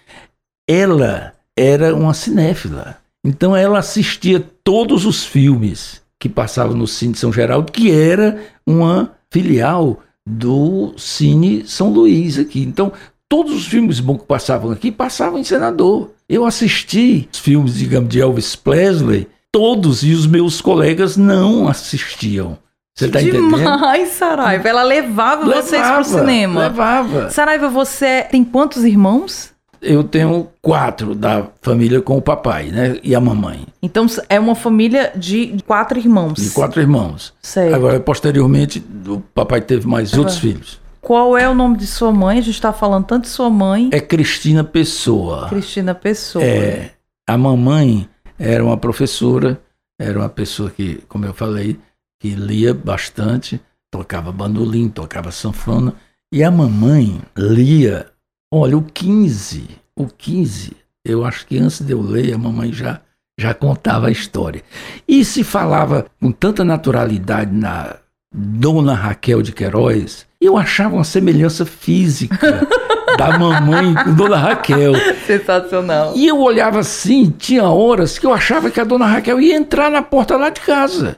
Ela 0.68 1.32
era 1.56 1.96
uma 1.96 2.12
cinéfila. 2.12 2.98
Então 3.26 3.56
ela 3.56 3.80
assistia 3.80 4.38
todos 4.62 5.04
os 5.04 5.24
filmes 5.24 6.00
que 6.18 6.28
passavam 6.28 6.76
no 6.76 6.86
Cine 6.86 7.16
São 7.16 7.32
Geraldo, 7.32 7.72
que 7.72 7.90
era 7.90 8.40
uma 8.64 9.12
filial 9.30 10.00
do 10.24 10.94
Cine 10.96 11.66
São 11.66 11.90
Luís 11.90 12.38
aqui. 12.38 12.62
Então, 12.62 12.92
todos 13.28 13.52
os 13.52 13.66
filmes 13.66 13.98
bons 13.98 14.18
que 14.18 14.26
passavam 14.26 14.70
aqui 14.70 14.92
passavam 14.92 15.40
em 15.40 15.44
Senador. 15.44 16.12
Eu 16.28 16.44
assisti 16.44 17.28
os 17.32 17.38
filmes, 17.40 17.74
digamos, 17.74 18.08
de 18.08 18.20
Elvis 18.20 18.54
Presley, 18.54 19.26
todos 19.52 20.04
e 20.04 20.12
os 20.12 20.26
meus 20.26 20.60
colegas 20.60 21.16
não 21.16 21.68
assistiam. 21.68 22.56
Você 22.96 23.08
tá 23.08 23.20
entendendo? 23.20 23.56
Demais, 23.56 24.10
Saraiva. 24.10 24.68
Ela 24.68 24.82
levava, 24.82 25.44
levava 25.44 25.62
vocês 25.62 25.86
pro 25.86 26.04
cinema. 26.04 26.68
Levava. 26.68 27.30
Saraiva, 27.30 27.68
você 27.68 28.22
tem 28.30 28.42
quantos 28.42 28.84
irmãos? 28.84 29.50
Eu 29.80 30.04
tenho 30.04 30.48
quatro 30.60 31.14
da 31.14 31.46
família 31.60 32.00
com 32.00 32.16
o 32.16 32.22
papai, 32.22 32.66
né? 32.66 32.98
E 33.02 33.14
a 33.14 33.20
mamãe. 33.20 33.66
Então 33.82 34.06
é 34.28 34.38
uma 34.38 34.54
família 34.54 35.12
de 35.16 35.56
quatro 35.66 35.98
irmãos. 35.98 36.34
De 36.34 36.50
quatro 36.50 36.80
irmãos. 36.80 37.32
Certo. 37.42 37.74
Agora, 37.74 38.00
posteriormente, 38.00 38.84
o 39.06 39.20
papai 39.34 39.60
teve 39.60 39.86
mais 39.86 40.12
Agora, 40.12 40.20
outros 40.20 40.38
filhos. 40.38 40.80
Qual 41.00 41.38
é 41.38 41.48
o 41.48 41.54
nome 41.54 41.76
de 41.76 41.86
sua 41.86 42.10
mãe? 42.10 42.38
A 42.38 42.42
gente 42.42 42.54
está 42.54 42.72
falando 42.72 43.06
tanto 43.06 43.24
de 43.24 43.30
sua 43.30 43.48
mãe. 43.48 43.90
É 43.92 44.00
Cristina 44.00 44.64
Pessoa. 44.64 45.48
Cristina 45.48 45.94
Pessoa. 45.94 46.44
É. 46.44 46.90
A 47.28 47.38
mamãe 47.38 48.08
era 48.38 48.64
uma 48.64 48.76
professora, 48.76 49.60
era 49.98 50.18
uma 50.18 50.28
pessoa 50.28 50.70
que, 50.70 51.02
como 51.08 51.24
eu 51.24 51.32
falei, 51.32 51.78
que 52.20 52.30
lia 52.30 52.74
bastante, 52.74 53.60
tocava 53.90 54.32
bandolim, 54.32 54.88
tocava 54.88 55.30
sanfona. 55.30 55.94
E 56.32 56.42
a 56.42 56.50
mamãe 56.50 57.20
lia 57.36 58.06
Olha, 58.52 58.76
o 58.76 58.82
15, 58.82 59.68
o 59.96 60.06
15, 60.06 60.76
eu 61.04 61.24
acho 61.24 61.46
que 61.46 61.58
antes 61.58 61.80
de 61.80 61.92
eu 61.92 62.00
ler, 62.00 62.32
a 62.34 62.38
mamãe 62.38 62.72
já, 62.72 63.00
já 63.38 63.52
contava 63.52 64.06
a 64.06 64.10
história. 64.10 64.62
E 65.06 65.24
se 65.24 65.42
falava 65.42 66.06
com 66.20 66.30
tanta 66.30 66.64
naturalidade 66.64 67.52
na 67.52 67.96
Dona 68.32 68.94
Raquel 68.94 69.42
de 69.42 69.52
Queiroz, 69.52 70.26
eu 70.40 70.56
achava 70.56 70.94
uma 70.94 71.04
semelhança 71.04 71.64
física 71.64 72.66
da 73.18 73.36
mamãe 73.36 73.94
com 74.04 74.14
Dona 74.14 74.36
Raquel. 74.36 74.92
Sensacional. 75.26 76.12
E 76.14 76.26
eu 76.26 76.38
olhava 76.38 76.80
assim, 76.80 77.30
tinha 77.30 77.64
horas 77.64 78.16
que 78.18 78.26
eu 78.26 78.32
achava 78.32 78.70
que 78.70 78.80
a 78.80 78.84
Dona 78.84 79.06
Raquel 79.06 79.40
ia 79.40 79.56
entrar 79.56 79.90
na 79.90 80.02
porta 80.02 80.36
lá 80.36 80.50
de 80.50 80.60
casa. 80.60 81.16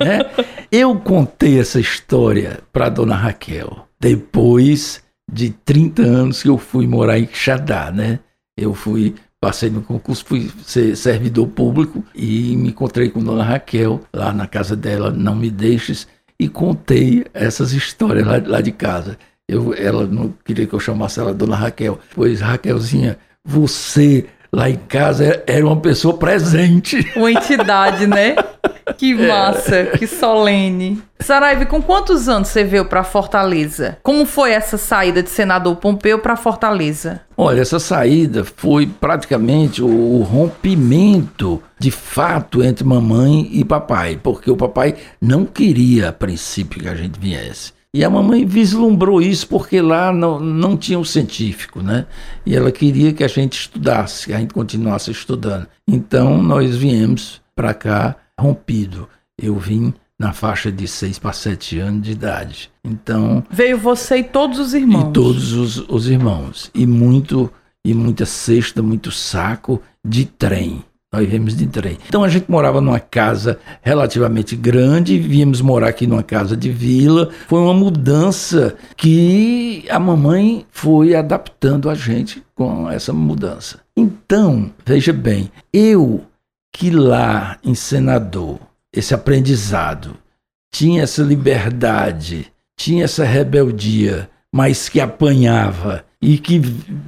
né? 0.00 0.20
Eu 0.72 0.96
contei 0.96 1.60
essa 1.60 1.78
história 1.78 2.58
para 2.72 2.88
Dona 2.88 3.14
Raquel. 3.14 3.86
Depois 4.00 5.03
de 5.30 5.50
30 5.50 6.02
anos 6.02 6.42
que 6.42 6.48
eu 6.48 6.58
fui 6.58 6.86
morar 6.86 7.18
em 7.18 7.28
Xadá, 7.32 7.90
né? 7.90 8.20
Eu 8.56 8.74
fui, 8.74 9.14
passei 9.40 9.70
no 9.70 9.82
concurso, 9.82 10.24
fui 10.24 10.50
ser 10.64 10.96
servidor 10.96 11.48
público 11.48 12.04
e 12.14 12.56
me 12.56 12.68
encontrei 12.68 13.10
com 13.10 13.22
Dona 13.22 13.42
Raquel 13.42 14.00
lá 14.12 14.32
na 14.32 14.46
casa 14.46 14.76
dela, 14.76 15.10
Não 15.10 15.34
Me 15.34 15.50
Deixes, 15.50 16.06
e 16.38 16.48
contei 16.48 17.24
essas 17.32 17.72
histórias 17.72 18.26
lá, 18.26 18.42
lá 18.44 18.60
de 18.60 18.72
casa. 18.72 19.18
Eu, 19.48 19.74
ela 19.74 20.06
não 20.06 20.32
queria 20.44 20.66
que 20.66 20.74
eu 20.74 20.80
chamasse 20.80 21.20
ela 21.20 21.34
Dona 21.34 21.56
Raquel, 21.56 21.98
pois 22.14 22.40
Raquelzinha, 22.40 23.18
você 23.44 24.26
lá 24.54 24.70
em 24.70 24.76
casa 24.76 25.42
era 25.46 25.66
uma 25.66 25.76
pessoa 25.76 26.16
presente. 26.16 27.04
Uma 27.16 27.32
entidade, 27.32 28.06
né? 28.06 28.36
Que 28.98 29.12
é. 29.12 29.28
massa, 29.28 29.76
é. 29.76 29.84
que 29.96 30.06
solene. 30.06 31.02
Saraiva, 31.18 31.64
com 31.64 31.80
quantos 31.80 32.28
anos 32.28 32.48
você 32.48 32.62
veio 32.62 32.84
para 32.84 33.02
Fortaleza? 33.02 33.96
Como 34.02 34.26
foi 34.26 34.52
essa 34.52 34.76
saída 34.76 35.22
de 35.22 35.30
senador 35.30 35.76
Pompeu 35.76 36.18
para 36.18 36.36
Fortaleza? 36.36 37.22
Olha, 37.34 37.62
essa 37.62 37.78
saída 37.78 38.44
foi 38.44 38.86
praticamente 38.86 39.82
o 39.82 40.20
rompimento 40.22 41.62
de 41.78 41.90
fato 41.90 42.62
entre 42.62 42.84
mamãe 42.84 43.48
e 43.52 43.64
papai, 43.64 44.20
porque 44.22 44.50
o 44.50 44.56
papai 44.56 44.96
não 45.18 45.46
queria 45.46 46.10
a 46.10 46.12
princípio 46.12 46.82
que 46.82 46.88
a 46.88 46.94
gente 46.94 47.18
viesse. 47.18 47.72
E 47.94 48.02
a 48.02 48.10
mamãe 48.10 48.44
vislumbrou 48.44 49.22
isso 49.22 49.46
porque 49.46 49.80
lá 49.80 50.12
não, 50.12 50.40
não 50.40 50.76
tinha 50.76 50.98
o 50.98 51.04
científico, 51.04 51.80
né? 51.80 52.06
E 52.44 52.56
ela 52.56 52.72
queria 52.72 53.12
que 53.12 53.22
a 53.22 53.28
gente 53.28 53.52
estudasse, 53.52 54.26
que 54.26 54.32
a 54.32 54.40
gente 54.40 54.52
continuasse 54.52 55.12
estudando. 55.12 55.68
Então 55.86 56.42
nós 56.42 56.74
viemos 56.74 57.40
para 57.54 57.72
cá 57.72 58.16
rompido. 58.38 59.08
Eu 59.40 59.56
vim 59.56 59.94
na 60.18 60.32
faixa 60.32 60.72
de 60.72 60.88
6 60.88 61.20
para 61.20 61.32
7 61.32 61.78
anos 61.78 62.02
de 62.02 62.10
idade. 62.10 62.68
Então. 62.82 63.44
Veio 63.48 63.78
você 63.78 64.16
e 64.16 64.24
todos 64.24 64.58
os 64.58 64.74
irmãos. 64.74 65.10
E 65.10 65.12
todos 65.12 65.52
os, 65.52 65.78
os 65.88 66.08
irmãos. 66.08 66.72
E 66.74 66.88
muito, 66.88 67.48
e 67.84 67.94
muita 67.94 68.26
cesta, 68.26 68.82
muito 68.82 69.12
saco 69.12 69.80
de 70.04 70.24
trem. 70.24 70.82
Nós 71.14 71.28
viemos 71.28 71.56
de 71.56 71.64
trem. 71.68 71.96
Então 72.08 72.24
a 72.24 72.28
gente 72.28 72.50
morava 72.50 72.80
numa 72.80 72.98
casa 72.98 73.56
relativamente 73.82 74.56
grande, 74.56 75.16
viemos 75.16 75.60
morar 75.60 75.90
aqui 75.90 76.08
numa 76.08 76.24
casa 76.24 76.56
de 76.56 76.72
vila. 76.72 77.30
Foi 77.46 77.60
uma 77.60 77.72
mudança 77.72 78.74
que 78.96 79.84
a 79.88 80.00
mamãe 80.00 80.66
foi 80.72 81.14
adaptando 81.14 81.88
a 81.88 81.94
gente 81.94 82.42
com 82.52 82.90
essa 82.90 83.12
mudança. 83.12 83.78
Então, 83.96 84.72
veja 84.84 85.12
bem, 85.12 85.52
eu 85.72 86.24
que 86.72 86.90
lá 86.90 87.58
em 87.62 87.76
Senador, 87.76 88.58
esse 88.92 89.14
aprendizado, 89.14 90.16
tinha 90.72 91.04
essa 91.04 91.22
liberdade, 91.22 92.50
tinha 92.76 93.04
essa 93.04 93.22
rebeldia, 93.24 94.28
mas 94.52 94.88
que 94.88 95.00
apanhava 95.00 96.04
e 96.20 96.38
que 96.38 96.60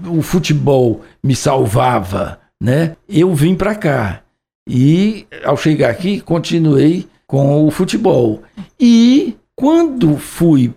o 0.06 0.22
futebol 0.22 1.02
me 1.24 1.34
salvava, 1.34 2.38
né? 2.62 2.96
Eu 3.08 3.34
vim 3.34 3.54
para 3.54 3.74
cá 3.74 4.22
e 4.68 5.26
ao 5.44 5.56
chegar 5.56 5.90
aqui 5.90 6.20
continuei 6.20 7.06
com 7.26 7.66
o 7.66 7.70
futebol. 7.70 8.42
E 8.78 9.36
quando 9.54 10.16
fui 10.16 10.72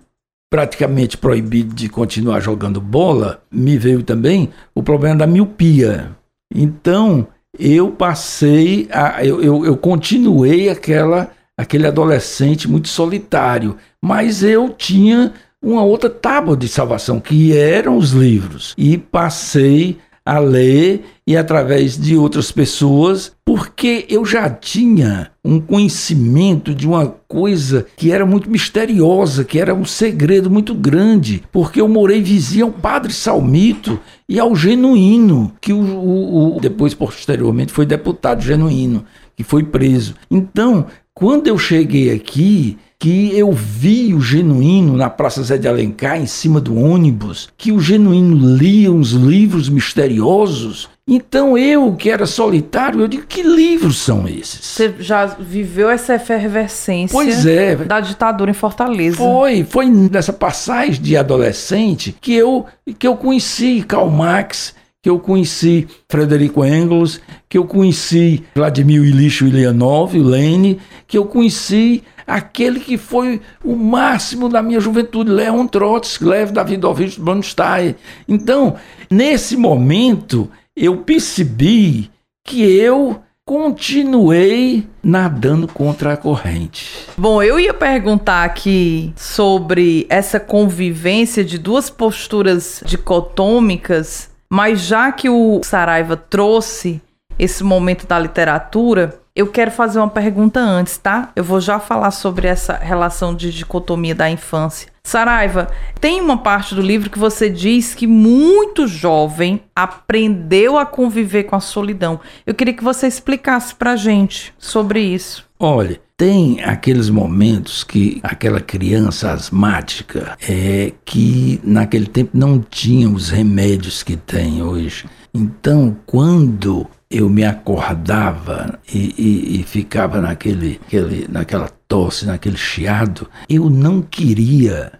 praticamente 0.50 1.18
proibido 1.18 1.76
de 1.76 1.88
continuar 1.90 2.40
jogando 2.40 2.82
bola, 2.82 3.42
me 3.52 3.78
veio 3.78 4.02
também 4.04 4.50
o 4.74 4.82
problema 4.82 5.18
da 5.18 5.28
miopia. 5.28 6.16
Então, 6.54 7.28
eu 7.58 7.92
passei 7.92 8.88
a. 8.92 9.24
Eu, 9.24 9.42
eu, 9.42 9.66
eu 9.66 9.78
continuei 9.78 10.70
aquela, 10.70 11.32
aquele 11.58 11.86
adolescente 11.86 12.68
muito 12.68 12.88
solitário, 12.88 13.78
mas 14.02 14.44
eu 14.44 14.70
tinha 14.70 15.34
uma 15.62 15.84
outra 15.84 16.10
tábua 16.10 16.56
de 16.56 16.68
salvação, 16.68 17.20
que 17.20 17.56
eram 17.56 17.98
os 17.98 18.12
livros. 18.12 18.74
E 18.78 18.98
passei 18.98 19.98
a 20.30 20.38
ler 20.38 21.06
e 21.26 21.36
através 21.36 21.98
de 21.98 22.16
outras 22.16 22.52
pessoas, 22.52 23.32
porque 23.44 24.06
eu 24.08 24.24
já 24.24 24.48
tinha 24.48 25.32
um 25.44 25.60
conhecimento 25.60 26.76
de 26.76 26.88
uma 26.88 27.08
coisa 27.28 27.88
que 27.98 28.12
era 28.12 28.28
muito 28.28 28.48
misteriosa, 28.48 29.44
que 29.44 29.58
era 29.58 29.74
um 29.74 29.86
segredo 29.86 30.48
muito 30.48 30.76
grande, 30.76 31.42
porque 31.52 31.82
eu 31.82 31.88
morei 31.88 32.22
vizinho 32.22 32.68
ao 32.68 32.72
Padre 32.72 33.12
Salmito 33.12 34.00
e 34.28 34.40
ao 34.40 34.56
Genuíno, 34.56 35.52
que 35.60 35.74
o, 35.74 35.80
o, 35.80 36.58
o 36.58 36.60
depois 36.62 36.94
posteriormente 36.94 37.74
foi 37.74 37.88
deputado 37.88 38.44
Genuíno, 38.44 39.06
que 39.36 39.44
foi 39.44 39.64
preso. 39.64 40.14
Então, 40.30 40.86
quando 41.12 41.48
eu 41.48 41.58
cheguei 41.58 42.12
aqui, 42.14 42.78
que 43.00 43.34
eu 43.34 43.54
vi 43.54 44.14
o 44.14 44.20
genuíno 44.20 44.98
na 44.98 45.10
Praça 45.10 45.42
Zé 45.42 45.58
de 45.58 45.70
Alencar, 45.70 46.20
em 46.20 46.26
cima 46.26 46.60
do 46.60 46.76
ônibus, 46.76 47.48
que 47.58 47.72
o 47.72 47.80
genuíno 47.80 48.36
lia 48.58 48.92
uns 48.92 49.12
livros 49.12 49.70
misteriosos. 49.70 50.90
Então 51.08 51.58
eu, 51.58 51.96
que 51.96 52.10
era 52.10 52.26
solitário, 52.26 53.00
eu 53.00 53.08
digo, 53.08 53.26
que 53.26 53.42
livros 53.42 54.00
são 54.00 54.28
esses? 54.28 54.60
Você 54.66 54.96
já 55.00 55.26
viveu 55.26 55.90
essa 55.90 56.16
efervescência 56.16 57.14
Pois 57.14 57.46
é. 57.46 57.78
da 57.78 58.02
ditadura 58.02 58.52
em 58.52 58.54
Fortaleza. 58.54 59.16
Foi, 59.16 59.64
foi 59.64 59.86
nessa 59.86 60.34
passagem 60.34 61.02
de 61.02 61.16
adolescente 61.16 62.14
que 62.20 62.36
eu, 62.36 62.66
que 63.00 63.08
eu 63.08 63.16
conheci 63.16 63.82
Karl 63.88 64.10
Marx, 64.10 64.76
que 65.02 65.10
eu 65.10 65.18
conheci 65.18 65.88
Frederico 66.10 66.66
Engels, 66.66 67.22
que 67.48 67.58
eu 67.58 67.64
conheci 67.64 68.44
Vladimir 68.54 69.02
Ilyich 69.02 69.46
Ulyanov, 69.46 70.14
Lenin, 70.14 70.78
que 71.08 71.18
eu 71.18 71.26
conheci 71.26 72.04
aquele 72.30 72.80
que 72.80 72.98
foi 72.98 73.42
o 73.64 73.76
máximo 73.76 74.48
da 74.48 74.62
minha 74.62 74.80
juventude, 74.80 75.32
Leon 75.32 75.66
Trotsky, 75.66 76.24
Lev 76.24 76.52
Davidovich 76.52 77.20
Bronstein. 77.20 77.96
Então, 78.28 78.76
nesse 79.10 79.58
momento, 79.58 80.50
eu 80.76 80.98
percebi 80.98 82.10
que 82.46 82.62
eu 82.62 83.22
continuei 83.46 84.88
nadando 85.04 85.68
contra 85.68 86.14
a 86.14 86.18
corrente. 86.18 87.08
Bom, 87.18 87.42
eu 87.42 87.60
ia 87.60 87.74
perguntar 87.74 88.44
aqui 88.44 89.12
sobre 89.16 90.06
essa 90.08 90.40
convivência 90.40 91.44
de 91.44 91.58
duas 91.58 91.90
posturas 91.90 92.84
dicotômicas, 92.86 94.30
mas 94.48 94.82
já 94.82 95.12
que 95.12 95.30
o 95.30 95.62
Saraiva 95.64 96.16
trouxe 96.16 97.02
esse 97.40 97.64
momento 97.64 98.06
da 98.06 98.20
literatura, 98.20 99.20
eu 99.40 99.48
quero 99.48 99.72
fazer 99.72 100.00
uma 100.00 100.10
pergunta 100.10 100.60
antes, 100.60 100.98
tá? 100.98 101.32
Eu 101.34 101.46
vou 101.46 101.62
já 101.62 101.80
falar 101.80 102.12
sobre 102.12 102.46
essa 102.46 102.74
relação 102.74 103.34
de 103.34 103.54
dicotomia 103.54 104.14
da 104.14 104.30
infância. 104.30 104.90
Saraiva, 105.02 105.70
tem 106.02 106.20
uma 106.20 106.40
parte 106.40 106.76
do 106.76 106.82
livro 106.82 107.10
que 107.10 107.18
você 107.18 107.50
diz 107.50 107.96
que 107.96 108.06
muito 108.06 108.86
jovem 108.86 109.62
aprendeu 109.74 110.78
a 110.78 110.86
conviver 110.86 111.46
com 111.46 111.56
a 111.56 111.62
solidão. 111.62 112.20
Eu 112.46 112.54
queria 112.54 112.74
que 112.74 112.84
você 112.84 113.08
explicasse 113.08 113.74
pra 113.74 113.96
gente 113.96 114.54
sobre 114.60 115.00
isso. 115.00 115.46
Olha, 115.58 116.02
tem 116.18 116.62
aqueles 116.62 117.10
momentos 117.10 117.82
que 117.86 118.20
aquela 118.22 118.60
criança 118.60 119.32
asmática 119.32 120.38
é 120.42 120.92
que 121.06 121.62
naquele 121.64 122.08
tempo 122.08 122.32
não 122.34 122.60
tinha 122.60 123.10
os 123.10 123.30
remédios 123.30 124.04
que 124.04 124.18
tem 124.18 124.62
hoje. 124.62 125.08
Então, 125.34 125.96
quando 126.06 126.86
eu 127.12 127.28
me 127.30 127.44
acordava 127.44 128.80
e, 128.94 129.16
e, 129.18 129.60
e 129.60 129.64
ficava 129.64 130.22
naquele, 130.22 130.80
aquele, 130.86 131.28
naquela 131.28 131.70
tosse, 131.88 132.26
naquele 132.26 132.58
chiado, 132.58 133.28
eu 133.50 133.70
não 133.70 134.02
queria, 134.02 134.94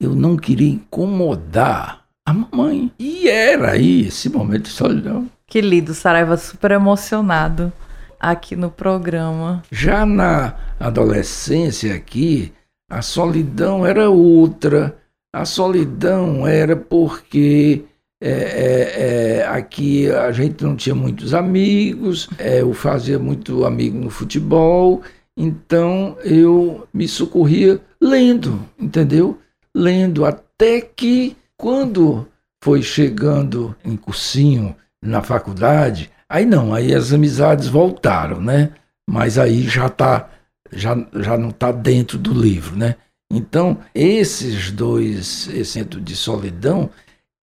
eu 0.00 0.14
não 0.14 0.36
queria 0.36 0.70
incomodar 0.70 2.04
a 2.24 2.32
mamãe. 2.32 2.92
E 2.98 3.28
era 3.28 3.72
aí 3.72 4.06
esse 4.06 4.28
momento 4.28 4.64
de 4.64 4.70
solidão. 4.70 5.28
Que 5.46 5.60
lindo, 5.60 5.92
Saraiva 5.92 6.36
super 6.36 6.70
emocionado 6.70 7.72
aqui 8.18 8.54
no 8.54 8.70
programa. 8.70 9.62
Já 9.70 10.06
na 10.06 10.54
adolescência 10.78 11.94
aqui, 11.94 12.52
a 12.90 13.02
solidão 13.02 13.84
era 13.84 14.08
outra. 14.08 14.96
A 15.34 15.44
solidão 15.44 16.46
era 16.46 16.76
porque 16.76 17.84
é, 18.20 18.30
é, 18.30 19.40
é, 19.40 19.46
aqui 19.46 20.10
a 20.10 20.32
gente 20.32 20.64
não 20.64 20.74
tinha 20.74 20.94
muitos 20.94 21.34
amigos, 21.34 22.28
é, 22.38 22.62
eu 22.62 22.72
fazia 22.72 23.18
muito 23.18 23.64
amigo 23.66 23.98
no 23.98 24.08
futebol, 24.08 25.02
então 25.36 26.16
eu 26.24 26.88
me 26.94 27.06
socorria 27.06 27.78
lendo, 28.00 28.58
entendeu? 28.78 29.38
Lendo, 29.74 30.24
até 30.24 30.80
que 30.80 31.36
quando 31.58 32.26
foi 32.64 32.82
chegando 32.82 33.76
em 33.84 33.96
cursinho 33.96 34.74
na 35.02 35.20
faculdade, 35.22 36.10
aí 36.28 36.46
não, 36.46 36.72
aí 36.72 36.94
as 36.94 37.12
amizades 37.12 37.68
voltaram, 37.68 38.40
né? 38.40 38.70
Mas 39.08 39.38
aí 39.38 39.62
já 39.62 39.90
tá, 39.90 40.30
já, 40.72 40.96
já 41.14 41.36
não 41.36 41.50
está 41.50 41.70
dentro 41.70 42.16
do 42.16 42.32
livro, 42.32 42.76
né? 42.76 42.96
Então, 43.30 43.78
esses 43.94 44.70
dois, 44.70 45.48
esse 45.48 45.84
de 45.84 46.16
solidão, 46.16 46.90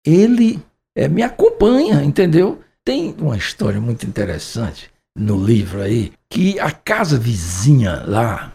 ele 0.06 0.62
é, 0.96 1.08
me 1.08 1.22
acompanha, 1.22 2.02
entendeu? 2.02 2.60
Tem 2.84 3.14
uma 3.18 3.36
história 3.36 3.80
muito 3.80 4.06
interessante 4.06 4.90
no 5.16 5.42
livro 5.42 5.80
aí, 5.80 6.12
que 6.30 6.60
a 6.60 6.70
casa 6.70 7.18
vizinha 7.18 8.04
lá, 8.06 8.52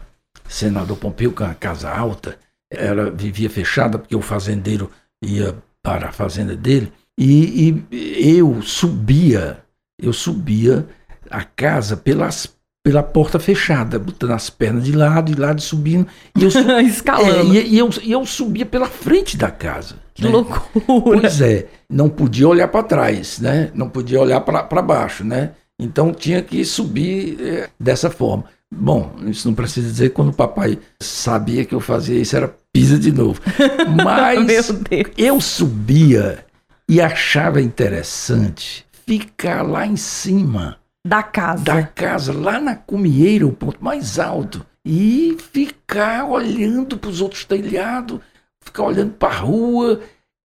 senador 0.48 0.98
Pompeu, 0.98 1.34
que 1.34 1.44
é 1.44 1.48
uma 1.48 1.56
casa 1.56 1.92
alta, 1.92 2.38
ela 2.72 3.12
vivia 3.12 3.50
fechada 3.50 3.98
porque 3.98 4.16
o 4.16 4.22
fazendeiro 4.22 4.90
ia 5.24 5.56
para 5.84 6.10
a 6.10 6.12
fazenda 6.12 6.56
dele, 6.56 6.94
e, 7.20 7.84
e 7.92 8.38
eu 8.38 8.62
subia, 8.62 9.64
eu 10.02 10.14
subia 10.14 10.88
a 11.30 11.44
casa 11.44 11.98
pelas 11.98 12.48
pela 12.84 13.04
porta 13.04 13.40
fechada, 13.40 14.00
botando 14.00 14.32
as 14.32 14.50
pernas 14.50 14.84
de 14.84 14.92
lado 14.92 15.32
e 15.32 15.36
lado 15.36 15.62
subindo. 15.62 16.08
E 16.36 16.44
eu, 16.44 16.50
Escalando. 16.82 17.56
É, 17.56 17.62
e, 17.62 17.76
e, 17.76 17.78
eu, 17.78 17.90
e 18.02 18.12
eu 18.12 18.26
subia 18.26 18.66
pela 18.66 18.88
frente 18.88 19.38
da 19.38 19.52
casa. 19.52 19.96
Que 20.22 20.28
né? 20.28 20.32
loucura. 20.32 21.22
Pois 21.22 21.42
é, 21.42 21.68
não 21.90 22.10
podia 22.10 22.48
olhar 22.48 22.68
para 22.68 22.84
trás, 22.84 23.40
né? 23.40 23.72
Não 23.74 23.90
podia 23.90 24.22
olhar 24.22 24.42
para 24.42 24.82
baixo, 24.82 25.24
né? 25.24 25.52
Então 25.80 26.14
tinha 26.14 26.42
que 26.42 26.64
subir 26.64 27.38
é, 27.42 27.70
dessa 27.80 28.10
forma. 28.10 28.46
Bom, 28.74 29.16
isso 29.26 29.48
não 29.48 29.56
precisa 29.56 29.90
dizer 29.90 30.10
que 30.10 30.16
quando 30.16 30.30
o 30.30 30.34
papai 30.34 30.80
sabia 31.02 31.66
que 31.66 31.76
eu 31.76 31.82
fazia 31.82 32.22
isso 32.22 32.36
era 32.38 32.56
pisa 32.72 32.98
de 32.98 33.12
novo. 33.12 33.42
Mas 34.04 34.72
eu 35.18 35.42
subia 35.42 36.46
e 36.88 37.02
achava 37.02 37.62
interessante 37.62 38.86
ficar 39.06 39.62
lá 39.62 39.86
em 39.86 39.98
cima 39.98 40.78
da 41.06 41.24
casa. 41.24 41.64
Da 41.64 41.84
casa, 41.84 42.32
lá 42.32 42.62
na 42.62 42.76
Cumieira, 42.76 43.46
o 43.46 43.52
ponto 43.52 43.84
mais 43.84 44.20
alto. 44.20 44.66
E 44.86 45.38
ficar 45.52 46.26
olhando 46.26 46.98
para 46.98 47.10
os 47.10 47.22
outros 47.22 47.44
telhados, 47.46 48.20
ficar 48.64 48.84
olhando 48.84 49.14
para 49.14 49.34
a 49.34 49.38
rua. 49.38 50.02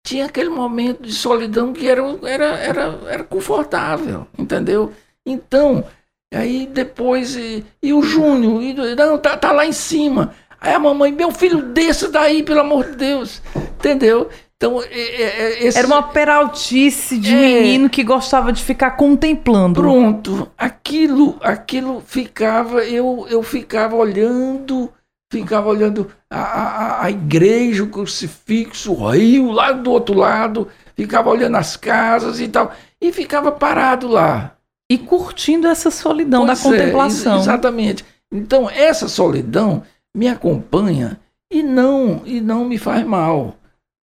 Tinha 0.05 0.25
aquele 0.25 0.49
momento 0.49 1.03
de 1.03 1.13
solidão 1.13 1.71
que 1.71 1.87
era, 1.87 2.01
era, 2.23 2.45
era, 2.57 2.99
era 3.07 3.23
confortável, 3.23 4.27
entendeu? 4.37 4.91
Então, 5.25 5.85
aí 6.33 6.67
depois. 6.67 7.35
E, 7.35 7.65
e 7.81 7.93
o 7.93 8.01
Júnior? 8.01 8.61
E, 8.61 8.73
não, 8.95 9.17
tá, 9.17 9.37
tá 9.37 9.51
lá 9.51 9.65
em 9.65 9.71
cima. 9.71 10.33
Aí 10.59 10.73
a 10.73 10.79
mamãe, 10.79 11.11
meu 11.11 11.31
filho, 11.31 11.61
desça 11.61 12.09
daí, 12.09 12.43
pelo 12.43 12.61
amor 12.61 12.91
de 12.91 12.97
Deus. 12.97 13.41
Entendeu? 13.55 14.29
Então, 14.63 14.81
é, 14.81 14.85
é, 14.87 15.23
é, 15.23 15.65
esse... 15.65 15.77
Era 15.77 15.87
uma 15.87 16.03
peraltice 16.03 17.17
de 17.17 17.33
é... 17.33 17.37
menino 17.37 17.89
que 17.89 18.01
gostava 18.01 18.53
de 18.53 18.63
ficar 18.63 18.91
contemplando. 18.91 19.81
Pronto, 19.81 20.49
aquilo, 20.57 21.37
aquilo 21.41 22.01
ficava, 22.05 22.81
eu, 22.85 23.27
eu 23.29 23.43
ficava 23.43 23.97
olhando, 23.97 24.89
ficava 25.41 25.67
olhando 25.67 26.09
a, 26.29 26.39
a, 26.39 27.05
a 27.05 27.11
igreja, 27.11 27.83
o 27.83 27.89
crucifixo, 27.89 28.93
o 28.93 29.09
rio 29.09 29.51
lá 29.51 29.71
do 29.71 29.91
outro 29.91 30.15
lado, 30.15 30.67
ficava 30.95 31.29
olhando 31.29 31.57
as 31.57 31.75
casas 31.75 32.39
e 32.39 32.47
tal, 32.47 32.71
e 33.01 33.11
ficava 33.11 33.51
parado 33.51 34.07
lá. 34.07 34.55
E 34.89 34.97
curtindo 34.97 35.67
essa 35.67 35.89
solidão 35.89 36.45
pois 36.45 36.61
da 36.61 36.69
é, 36.69 36.71
contemplação. 36.71 37.39
exatamente. 37.39 38.05
Então, 38.31 38.69
essa 38.69 39.07
solidão 39.07 39.83
me 40.15 40.27
acompanha 40.27 41.19
e 41.51 41.61
não, 41.61 42.21
e 42.25 42.39
não 42.41 42.65
me 42.65 42.77
faz 42.77 43.05
mal 43.05 43.57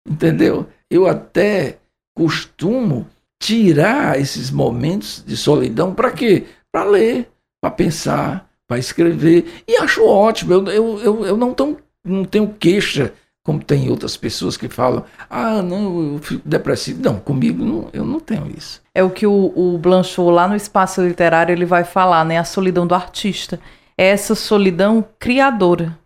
Entendeu? 0.07 0.67
Eu 0.89 1.07
até 1.07 1.77
costumo 2.15 3.07
tirar 3.41 4.19
esses 4.19 4.51
momentos 4.51 5.23
de 5.25 5.35
solidão 5.35 5.93
para 5.93 6.11
quê? 6.11 6.45
Para 6.71 6.89
ler, 6.89 7.31
para 7.61 7.71
pensar, 7.71 8.49
para 8.73 8.79
escrever. 8.79 9.63
E 9.67 9.77
acho 9.77 10.03
ótimo. 10.03 10.53
Eu, 10.53 10.67
eu, 10.67 10.99
eu, 10.99 11.25
eu 11.27 11.37
não, 11.37 11.53
tão, 11.53 11.77
não 12.03 12.25
tenho 12.25 12.47
queixa 12.47 13.13
como 13.45 13.61
tem 13.61 13.89
outras 13.89 14.15
pessoas 14.15 14.55
que 14.55 14.69
falam, 14.69 15.03
ah, 15.29 15.61
não, 15.61 16.13
eu 16.13 16.19
fico 16.19 16.47
depressivo. 16.47 17.01
Não, 17.03 17.19
comigo 17.19 17.63
não, 17.63 17.89
eu 17.91 18.05
não 18.05 18.19
tenho 18.19 18.49
isso. 18.57 18.81
É 18.95 19.03
o 19.03 19.09
que 19.09 19.27
o, 19.27 19.53
o 19.55 19.77
Blanchot, 19.77 20.31
lá 20.31 20.47
no 20.47 20.55
espaço 20.55 21.05
literário, 21.05 21.51
ele 21.51 21.65
vai 21.65 21.83
falar, 21.83 22.23
né? 22.23 22.37
A 22.37 22.45
solidão 22.45 22.87
do 22.87 22.95
artista. 22.95 23.59
É 23.97 24.07
essa 24.07 24.33
solidão 24.33 25.05
criadora. 25.19 25.97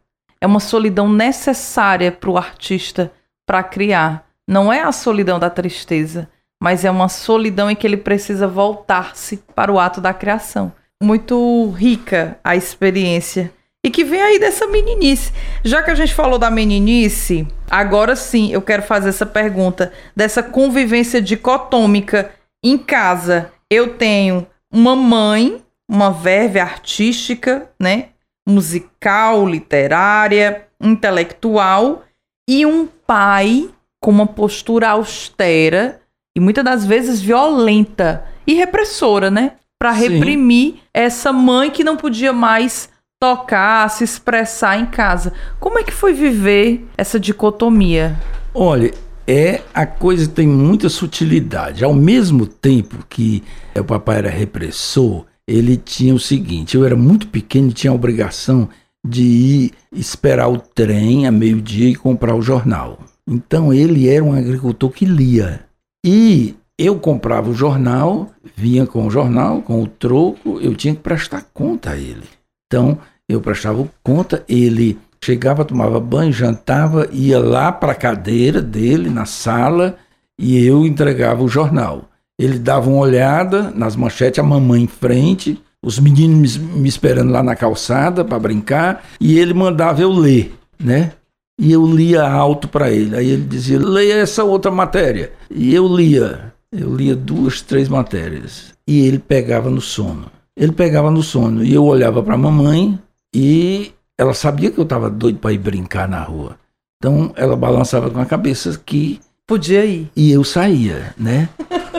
É 0.42 0.48
uma 0.48 0.60
solidão 0.60 1.08
necessária 1.08 2.12
para 2.12 2.30
o 2.30 2.38
artista 2.38 3.12
para 3.46 3.64
criar. 3.64 4.26
Não 4.48 4.74
é 4.74 4.82
a 4.82 4.92
solidão 4.92 5.40
da 5.40 5.50
tristeza, 5.50 6.28
mas 6.62 6.84
é 6.84 6.90
uma 6.90 7.08
solidão 7.08 7.70
em 7.70 7.76
que 7.76 7.86
ele 7.86 7.98
precisa 7.98 8.48
voltar-se 8.48 9.38
para 9.56 9.72
o 9.72 9.80
ato 9.80 10.02
da 10.02 10.14
criação. 10.14 10.72
Muito 11.02 11.70
rica 11.72 12.40
a 12.44 12.56
experiência. 12.56 13.52
E 13.84 13.90
que 13.90 14.04
vem 14.04 14.22
aí 14.22 14.40
dessa 14.40 14.68
meninice. 14.68 15.32
Já 15.64 15.82
que 15.84 15.92
a 15.92 15.96
gente 15.96 16.14
falou 16.14 16.38
da 16.38 16.50
meninice, 16.50 17.48
agora 17.70 18.16
sim 18.16 18.52
eu 18.52 18.62
quero 18.62 18.84
fazer 18.84 19.10
essa 19.10 19.26
pergunta 19.26 19.94
dessa 20.16 20.44
convivência 20.44 21.22
dicotômica 21.22 22.32
em 22.64 22.78
casa. 22.78 23.52
Eu 23.70 23.94
tenho 23.94 24.46
uma 24.72 24.96
mãe, 24.96 25.64
uma 25.90 26.12
verve 26.12 26.60
artística, 26.60 27.70
né? 27.80 28.10
musical, 28.48 29.46
literária, 29.46 30.68
intelectual 30.80 32.06
e 32.50 32.66
um 32.66 32.88
pai 32.88 33.70
com 34.02 34.10
uma 34.10 34.26
postura 34.26 34.90
austera 34.90 36.00
e 36.36 36.40
muitas 36.40 36.64
das 36.64 36.86
vezes 36.86 37.22
violenta 37.22 38.26
e 38.46 38.54
repressora, 38.54 39.30
né? 39.30 39.54
Para 39.80 39.92
reprimir 39.92 40.76
essa 40.94 41.32
mãe 41.32 41.70
que 41.70 41.84
não 41.84 41.96
podia 41.96 42.34
mais 42.34 42.90
tocar, 43.20 43.90
se 43.90 44.04
expressar 44.04 44.80
em 44.80 44.86
casa. 44.86 45.34
Como 45.60 45.80
é 45.80 45.84
que 45.84 45.94
foi 45.94 46.14
viver 46.14 46.88
essa 46.98 47.20
dicotomia? 47.20 48.16
Olha, 48.54 48.92
é 49.28 49.62
a 49.74 49.86
coisa 49.86 50.28
tem 50.28 50.48
muita 50.48 50.90
sutilidade. 50.90 51.84
Ao 51.84 51.94
mesmo 51.94 52.48
tempo 52.48 53.06
que 53.10 53.44
o 53.76 53.84
papai 53.84 54.20
era 54.20 54.30
repressor, 54.30 55.26
ele 55.48 55.78
tinha 55.78 56.16
o 56.16 56.20
seguinte: 56.20 56.76
eu 56.76 56.86
era 56.86 56.96
muito 56.96 57.28
pequeno 57.28 57.70
e 57.70 57.74
tinha 57.74 57.92
a 57.92 57.96
obrigação 57.96 58.70
de 59.06 59.24
ir 59.24 59.72
esperar 59.92 60.50
o 60.50 60.58
trem 60.58 61.28
a 61.28 61.32
meio-dia 61.32 61.90
e 61.90 61.96
comprar 61.96 62.36
o 62.36 62.42
jornal. 62.42 63.00
Então 63.28 63.74
ele 63.74 64.08
era 64.08 64.24
um 64.24 64.34
agricultor 64.34 64.90
que 64.90 65.06
lia. 65.06 65.62
E 66.06 66.56
eu 66.78 67.00
comprava 67.00 67.50
o 67.50 67.56
jornal, 67.56 68.30
vinha 68.56 68.86
com 68.86 69.08
o 69.08 69.10
jornal, 69.10 69.62
com 69.62 69.82
o 69.82 69.88
troco, 69.88 70.60
eu 70.62 70.76
tinha 70.76 70.94
que 70.94 71.02
prestar 71.02 71.46
conta 71.54 71.92
a 71.92 71.98
ele. 71.98 72.28
Então 72.68 73.00
eu 73.28 73.42
prestava 73.42 73.88
conta, 74.04 74.44
ele 74.48 74.98
chegava, 75.24 75.66
tomava 75.66 76.00
banho, 76.00 76.32
jantava, 76.32 77.10
ia 77.12 77.40
lá 77.40 77.72
para 77.72 77.94
a 77.94 77.96
cadeira 77.96 78.62
dele 78.62 79.10
na 79.10 79.26
sala 79.26 79.98
e 80.40 80.64
eu 80.64 80.86
entregava 80.86 81.44
o 81.44 81.50
jornal. 81.50 82.10
Ele 82.40 82.60
dava 82.60 82.90
uma 82.90 83.00
olhada 83.00 83.72
nas 83.72 83.96
manchetes, 83.96 84.40
a 84.40 84.44
mamãe 84.44 84.84
em 84.84 84.88
frente, 84.88 85.60
os 85.84 86.00
meninos 86.00 86.58
me 86.58 86.88
esperando 86.88 87.32
lá 87.32 87.42
na 87.42 87.56
calçada 87.56 88.24
para 88.24 88.38
brincar, 88.38 89.04
e 89.20 89.40
ele 89.40 89.54
mandava 89.54 90.02
eu 90.02 90.12
ler, 90.12 90.56
né? 90.80 91.14
E 91.60 91.72
eu 91.72 91.88
lia 91.88 92.24
alto 92.24 92.68
para 92.68 92.92
ele. 92.92 93.16
Aí 93.16 93.30
ele 93.32 93.44
dizia: 93.44 93.80
leia 93.80 94.14
essa 94.16 94.44
outra 94.44 94.70
matéria. 94.70 95.32
E 95.50 95.74
eu 95.74 95.88
lia. 95.88 96.54
Eu 96.72 96.94
lia 96.96 97.16
duas, 97.16 97.62
três 97.62 97.88
matérias. 97.88 98.74
E 98.86 99.06
ele 99.06 99.20
pegava 99.20 99.70
no 99.70 99.82
sono. 99.82 100.30
Ele 100.56 100.72
pegava 100.72 101.10
no 101.10 101.24
sono. 101.24 101.64
E 101.64 101.74
eu 101.74 101.86
olhava 101.86 102.22
para 102.22 102.34
a 102.34 102.38
mamãe 102.38 103.00
e 103.34 103.94
ela 104.18 104.34
sabia 104.34 104.72
que 104.72 104.80
eu 104.80 104.84
estava 104.84 105.10
doido 105.10 105.40
para 105.40 105.54
ir 105.54 105.60
brincar 105.60 106.08
na 106.08 106.22
rua. 106.22 106.58
Então 106.98 107.32
ela 107.36 107.56
balançava 107.56 108.10
com 108.10 108.20
a 108.20 108.26
cabeça 108.26 108.80
que. 108.86 109.20
Podia 109.46 109.86
ir. 109.86 110.12
E 110.14 110.30
eu 110.30 110.44
saía, 110.44 111.14
né? 111.18 111.48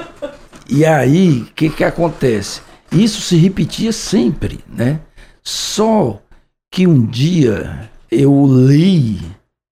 e 0.69 0.85
aí, 0.85 1.41
o 1.41 1.47
que, 1.47 1.71
que 1.71 1.83
acontece? 1.83 2.61
Isso 2.93 3.23
se 3.23 3.37
repetia 3.37 3.91
sempre, 3.91 4.61
né? 4.69 5.01
Só 5.43 6.21
que 6.71 6.87
um 6.87 7.07
dia 7.07 7.89
eu 8.11 8.47
li, 8.47 9.19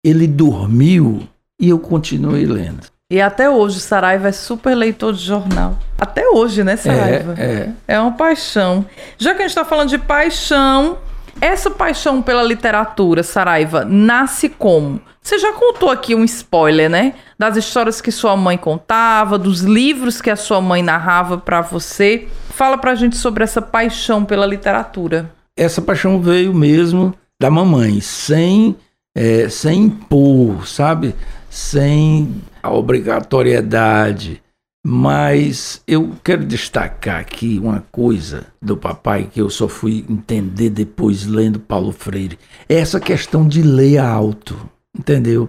ele 0.04 0.28
dormiu 0.28 1.26
e 1.60 1.68
eu 1.68 1.80
continuei 1.80 2.46
lendo. 2.46 2.93
E 3.10 3.20
até 3.20 3.50
hoje, 3.50 3.80
Saraiva 3.80 4.28
é 4.28 4.32
super 4.32 4.74
leitor 4.74 5.12
de 5.12 5.22
jornal. 5.24 5.78
Até 5.98 6.26
hoje, 6.28 6.64
né, 6.64 6.76
Saraiva? 6.76 7.34
É, 7.36 7.44
é. 7.44 7.70
É 7.94 8.00
uma 8.00 8.12
paixão. 8.12 8.84
Já 9.18 9.32
que 9.34 9.38
a 9.38 9.42
gente 9.42 9.50
está 9.50 9.64
falando 9.64 9.90
de 9.90 9.98
paixão, 9.98 10.96
essa 11.40 11.70
paixão 11.70 12.22
pela 12.22 12.42
literatura, 12.42 13.22
Saraiva, 13.22 13.84
nasce 13.84 14.48
como? 14.48 15.00
Você 15.20 15.38
já 15.38 15.52
contou 15.52 15.90
aqui 15.90 16.14
um 16.14 16.24
spoiler, 16.24 16.88
né? 16.88 17.14
Das 17.38 17.56
histórias 17.56 18.00
que 18.00 18.10
sua 18.10 18.36
mãe 18.36 18.56
contava, 18.56 19.38
dos 19.38 19.60
livros 19.60 20.20
que 20.20 20.30
a 20.30 20.36
sua 20.36 20.60
mãe 20.60 20.82
narrava 20.82 21.38
para 21.38 21.60
você. 21.60 22.26
Fala 22.50 22.78
pra 22.78 22.94
gente 22.94 23.16
sobre 23.16 23.44
essa 23.44 23.60
paixão 23.60 24.24
pela 24.24 24.46
literatura. 24.46 25.30
Essa 25.56 25.80
paixão 25.80 26.20
veio 26.20 26.54
mesmo 26.54 27.14
da 27.40 27.50
mamãe, 27.50 28.00
sem, 28.00 28.76
é, 29.14 29.48
sem 29.48 29.84
impor, 29.84 30.66
sabe? 30.66 31.14
Sem 31.54 32.42
a 32.60 32.72
obrigatoriedade. 32.72 34.42
Mas 34.84 35.80
eu 35.86 36.10
quero 36.24 36.44
destacar 36.44 37.20
aqui 37.20 37.60
uma 37.62 37.86
coisa 37.92 38.48
do 38.60 38.76
papai 38.76 39.30
que 39.32 39.40
eu 39.40 39.48
só 39.48 39.68
fui 39.68 40.04
entender 40.10 40.68
depois 40.68 41.24
lendo 41.24 41.60
Paulo 41.60 41.92
Freire. 41.92 42.40
É 42.68 42.74
essa 42.74 42.98
questão 42.98 43.46
de 43.46 43.62
ler 43.62 43.98
alto, 43.98 44.68
entendeu? 44.98 45.48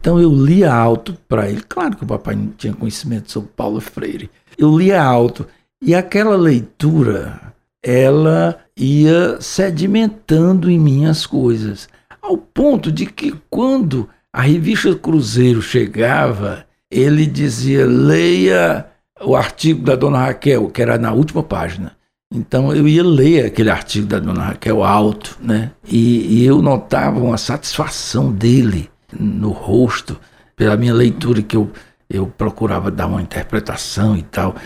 Então 0.00 0.20
eu 0.20 0.34
lia 0.34 0.74
alto 0.74 1.16
para 1.28 1.48
ele. 1.48 1.62
Claro 1.62 1.96
que 1.96 2.02
o 2.02 2.08
papai 2.08 2.34
não 2.34 2.48
tinha 2.48 2.74
conhecimento 2.74 3.30
sobre 3.30 3.50
Paulo 3.54 3.80
Freire. 3.80 4.28
Eu 4.58 4.76
lia 4.76 5.00
alto 5.00 5.46
e 5.80 5.94
aquela 5.94 6.34
leitura, 6.34 7.54
ela 7.80 8.58
ia 8.76 9.40
sedimentando 9.40 10.68
em 10.68 10.80
mim 10.80 11.04
as 11.06 11.24
coisas, 11.24 11.88
ao 12.20 12.36
ponto 12.36 12.90
de 12.90 13.06
que 13.06 13.32
quando 13.48 14.08
a 14.34 14.42
revista 14.42 14.92
Cruzeiro 14.96 15.62
chegava, 15.62 16.66
ele 16.90 17.24
dizia: 17.24 17.86
leia 17.86 18.84
o 19.24 19.36
artigo 19.36 19.84
da 19.84 19.94
dona 19.94 20.18
Raquel, 20.18 20.68
que 20.70 20.82
era 20.82 20.98
na 20.98 21.12
última 21.12 21.40
página. 21.40 21.92
Então 22.34 22.74
eu 22.74 22.88
ia 22.88 23.04
ler 23.04 23.46
aquele 23.46 23.70
artigo 23.70 24.08
da 24.08 24.18
dona 24.18 24.46
Raquel 24.46 24.82
alto, 24.82 25.38
né? 25.40 25.70
E, 25.86 26.40
e 26.40 26.44
eu 26.44 26.60
notava 26.60 27.20
uma 27.20 27.38
satisfação 27.38 28.32
dele 28.32 28.90
no 29.16 29.50
rosto, 29.50 30.18
pela 30.56 30.76
minha 30.76 30.92
leitura, 30.92 31.40
que 31.40 31.56
eu, 31.56 31.70
eu 32.10 32.26
procurava 32.26 32.90
dar 32.90 33.06
uma 33.06 33.22
interpretação 33.22 34.16
e 34.16 34.22
tal. 34.22 34.56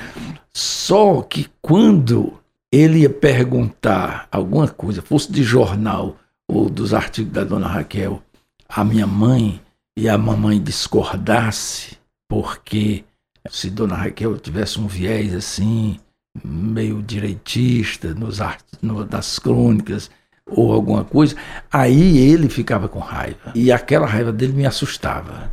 Só 0.50 1.20
que 1.20 1.46
quando 1.60 2.32
ele 2.72 3.00
ia 3.00 3.10
perguntar 3.10 4.28
alguma 4.32 4.66
coisa, 4.66 5.02
fosse 5.02 5.30
de 5.30 5.42
jornal 5.42 6.16
ou 6.50 6.70
dos 6.70 6.94
artigos 6.94 7.34
da 7.34 7.44
dona 7.44 7.68
Raquel, 7.68 8.22
a 8.68 8.84
minha 8.84 9.06
mãe 9.06 9.60
e 9.96 10.08
a 10.08 10.18
mamãe 10.18 10.62
discordasse, 10.62 11.96
porque 12.28 13.04
se 13.48 13.70
dona 13.70 13.96
Raquel 13.96 14.38
tivesse 14.38 14.78
um 14.78 14.86
viés 14.86 15.34
assim, 15.34 15.98
meio 16.44 17.02
direitista 17.02 18.14
nos 18.14 18.38
no, 18.82 19.04
das 19.04 19.38
crônicas 19.38 20.10
ou 20.46 20.72
alguma 20.72 21.04
coisa, 21.04 21.36
aí 21.72 22.18
ele 22.18 22.48
ficava 22.48 22.88
com 22.88 22.98
raiva. 22.98 23.52
E 23.54 23.72
aquela 23.72 24.06
raiva 24.06 24.32
dele 24.32 24.52
me 24.52 24.66
assustava. 24.66 25.50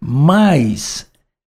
Mas 0.00 1.10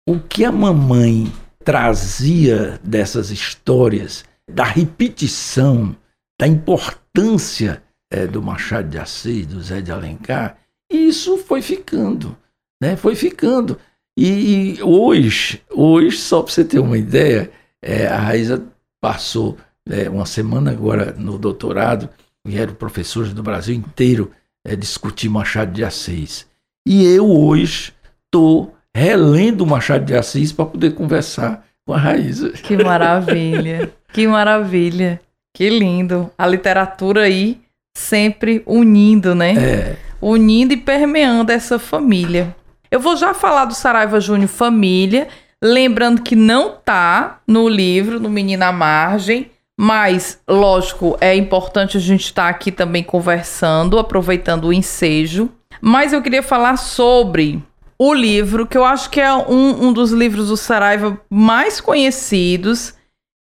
o 0.07 0.19
que 0.19 0.45
a 0.45 0.51
mamãe 0.51 1.31
trazia 1.63 2.79
dessas 2.83 3.31
histórias, 3.31 4.23
da 4.49 4.63
repetição, 4.63 5.95
da 6.39 6.47
importância 6.47 7.81
é, 8.11 8.27
do 8.27 8.41
Machado 8.41 8.89
de 8.89 8.97
Assis, 8.97 9.45
do 9.45 9.61
Zé 9.61 9.81
de 9.81 9.91
Alencar, 9.91 10.57
isso 10.91 11.37
foi 11.37 11.61
ficando, 11.61 12.37
né? 12.81 12.95
Foi 12.95 13.15
ficando. 13.15 13.77
E, 14.17 14.77
e 14.77 14.83
hoje, 14.83 15.61
hoje, 15.69 16.17
só 16.17 16.41
para 16.41 16.51
você 16.51 16.63
ter 16.65 16.79
uma 16.79 16.97
ideia, 16.97 17.51
é, 17.83 18.07
a 18.07 18.17
Raíza 18.17 18.63
passou 19.01 19.57
é, 19.89 20.09
uma 20.09 20.25
semana 20.25 20.71
agora 20.71 21.13
no 21.17 21.37
doutorado, 21.37 22.09
vieram 22.45 22.73
professores 22.73 23.33
do 23.33 23.43
Brasil 23.43 23.75
inteiro 23.75 24.31
é, 24.65 24.75
discutir 24.75 25.29
Machado 25.29 25.71
de 25.71 25.83
Assis. 25.83 26.47
E 26.87 27.05
eu 27.05 27.29
hoje 27.29 27.93
estou 28.25 28.75
relendo 28.95 29.61
o 29.61 29.67
Machado 29.67 30.05
de 30.05 30.15
Assis 30.15 30.51
para 30.51 30.65
poder 30.65 30.95
conversar 30.95 31.65
com 31.85 31.93
a 31.93 31.97
Raíza. 31.97 32.51
Que 32.51 32.75
maravilha, 32.75 33.91
que 34.11 34.27
maravilha, 34.27 35.21
que 35.55 35.69
lindo. 35.69 36.31
A 36.37 36.47
literatura 36.47 37.23
aí 37.23 37.61
sempre 37.95 38.63
unindo, 38.65 39.35
né? 39.35 39.53
É. 39.53 40.06
Unindo 40.21 40.73
e 40.73 40.77
permeando 40.77 41.51
essa 41.51 41.77
família. 41.77 42.55
Eu 42.89 42.99
vou 42.99 43.15
já 43.15 43.33
falar 43.33 43.65
do 43.65 43.73
Saraiva 43.73 44.19
Júnior 44.19 44.49
Família, 44.49 45.27
lembrando 45.63 46.21
que 46.21 46.35
não 46.35 46.71
tá 46.83 47.39
no 47.47 47.67
livro, 47.67 48.19
no 48.19 48.29
Menina 48.29 48.71
Margem, 48.71 49.51
mas, 49.79 50.39
lógico, 50.47 51.15
é 51.21 51.35
importante 51.35 51.97
a 51.97 51.99
gente 51.99 52.25
estar 52.25 52.43
tá 52.43 52.49
aqui 52.49 52.71
também 52.71 53.03
conversando, 53.03 53.99
aproveitando 53.99 54.65
o 54.65 54.73
ensejo. 54.73 55.49
Mas 55.79 56.13
eu 56.13 56.21
queria 56.21 56.41
falar 56.41 56.77
sobre 56.77 57.61
o 57.99 58.13
livro, 58.13 58.65
que 58.65 58.77
eu 58.77 58.83
acho 58.83 59.09
que 59.09 59.21
é 59.21 59.31
um, 59.33 59.87
um 59.87 59.93
dos 59.93 60.11
livros 60.11 60.47
do 60.47 60.57
Saraiva 60.57 61.19
mais 61.29 61.79
conhecidos, 61.79 62.95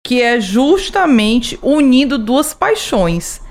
que 0.06 0.22
é 0.22 0.40
justamente 0.40 1.58
unindo 1.62 2.18
duas 2.18 2.54
paixões, 2.54 3.42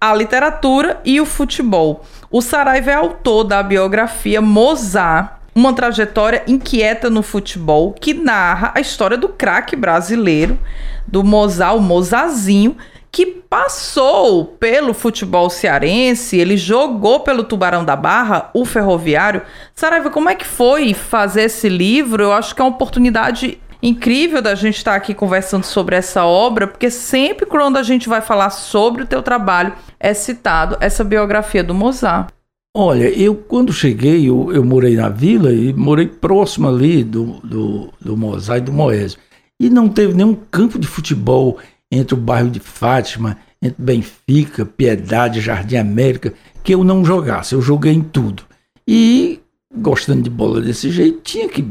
a 0.00 0.12
literatura 0.14 1.00
e 1.04 1.20
o 1.20 1.26
futebol. 1.26 2.04
O 2.36 2.42
Saraiva 2.42 2.90
é 2.90 2.94
autor 2.94 3.44
da 3.44 3.62
biografia 3.62 4.40
Mozart, 4.40 5.34
uma 5.54 5.72
trajetória 5.72 6.42
inquieta 6.48 7.08
no 7.08 7.22
futebol 7.22 7.92
que 7.92 8.12
narra 8.12 8.72
a 8.74 8.80
história 8.80 9.16
do 9.16 9.28
craque 9.28 9.76
brasileiro, 9.76 10.58
do 11.06 11.22
Mozart, 11.22 11.76
o 11.76 11.80
Mozazinho, 11.80 12.76
que 13.12 13.24
passou 13.24 14.44
pelo 14.44 14.92
futebol 14.92 15.48
cearense, 15.48 16.36
ele 16.36 16.56
jogou 16.56 17.20
pelo 17.20 17.44
Tubarão 17.44 17.84
da 17.84 17.94
Barra, 17.94 18.50
o 18.52 18.64
Ferroviário. 18.64 19.42
Saraiva, 19.72 20.10
como 20.10 20.28
é 20.28 20.34
que 20.34 20.44
foi 20.44 20.92
fazer 20.92 21.42
esse 21.42 21.68
livro? 21.68 22.24
Eu 22.24 22.32
acho 22.32 22.52
que 22.52 22.60
é 22.60 22.64
uma 22.64 22.72
oportunidade 22.72 23.60
incrível 23.84 24.40
da 24.40 24.54
gente 24.54 24.78
estar 24.78 24.94
aqui 24.94 25.12
conversando 25.12 25.64
sobre 25.64 25.94
essa 25.94 26.24
obra, 26.24 26.66
porque 26.66 26.90
sempre 26.90 27.44
quando 27.44 27.76
a 27.76 27.82
gente 27.82 28.08
vai 28.08 28.22
falar 28.22 28.48
sobre 28.48 29.02
o 29.02 29.06
teu 29.06 29.22
trabalho 29.22 29.74
é 30.00 30.14
citado 30.14 30.78
essa 30.80 31.04
biografia 31.04 31.62
do 31.62 31.74
Mozart. 31.74 32.30
Olha, 32.74 33.08
eu 33.08 33.36
quando 33.36 33.72
cheguei, 33.72 34.28
eu, 34.28 34.50
eu 34.52 34.64
morei 34.64 34.96
na 34.96 35.10
vila 35.10 35.52
e 35.52 35.72
morei 35.74 36.08
próximo 36.08 36.66
ali 36.66 37.04
do, 37.04 37.40
do, 37.44 37.92
do 38.00 38.16
Mozart 38.16 38.62
e 38.62 38.64
do 38.64 38.72
Moésio. 38.72 39.18
E 39.60 39.68
não 39.68 39.88
teve 39.88 40.14
nenhum 40.14 40.34
campo 40.34 40.78
de 40.78 40.86
futebol 40.86 41.58
entre 41.92 42.14
o 42.14 42.18
bairro 42.18 42.50
de 42.50 42.58
Fátima, 42.58 43.36
entre 43.62 43.80
Benfica, 43.80 44.64
Piedade, 44.64 45.40
Jardim 45.40 45.76
América, 45.76 46.32
que 46.64 46.74
eu 46.74 46.82
não 46.82 47.04
jogasse. 47.04 47.54
Eu 47.54 47.62
joguei 47.62 47.92
em 47.92 48.02
tudo. 48.02 48.42
E, 48.88 49.40
gostando 49.76 50.22
de 50.22 50.30
bola 50.30 50.60
desse 50.60 50.90
jeito, 50.90 51.20
tinha 51.20 51.48
que 51.48 51.64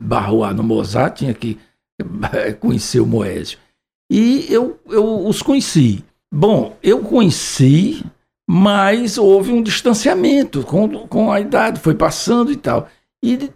barroar 0.00 0.54
no 0.54 0.62
Mozart, 0.62 1.18
tinha 1.18 1.34
que 1.34 1.58
conhecer 2.58 3.00
o 3.00 3.06
Moésio. 3.06 3.58
E 4.10 4.46
eu, 4.48 4.80
eu 4.88 5.26
os 5.26 5.42
conheci. 5.42 6.04
Bom, 6.32 6.76
eu 6.82 7.00
conheci, 7.00 8.04
mas 8.48 9.18
houve 9.18 9.52
um 9.52 9.62
distanciamento 9.62 10.62
com, 10.64 11.06
com 11.06 11.30
a 11.30 11.40
idade, 11.40 11.80
foi 11.80 11.94
passando 11.94 12.50
e 12.50 12.56
tal. 12.56 12.88
E 13.22 13.50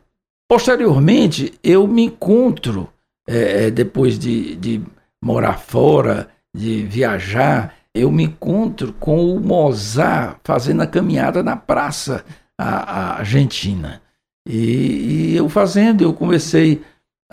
posteriormente 0.49 1.55
eu 1.63 1.87
me 1.87 2.05
encontro, 2.05 2.89
é, 3.27 3.71
depois 3.71 4.19
de, 4.19 4.55
de 4.57 4.83
morar 5.23 5.59
fora, 5.59 6.29
de 6.55 6.85
viajar, 6.85 7.75
eu 7.95 8.11
me 8.11 8.25
encontro 8.25 8.93
com 8.95 9.35
o 9.35 9.41
Mozart 9.41 10.39
fazendo 10.45 10.83
a 10.83 10.87
caminhada 10.87 11.43
na 11.43 11.57
praça 11.57 12.25
a, 12.59 12.67
a 12.67 13.19
Argentina. 13.19 14.03
E, 14.49 15.33
e, 15.33 15.37
eu 15.37 15.49
fazendo, 15.49 16.03
eu 16.03 16.13
comecei 16.13 16.83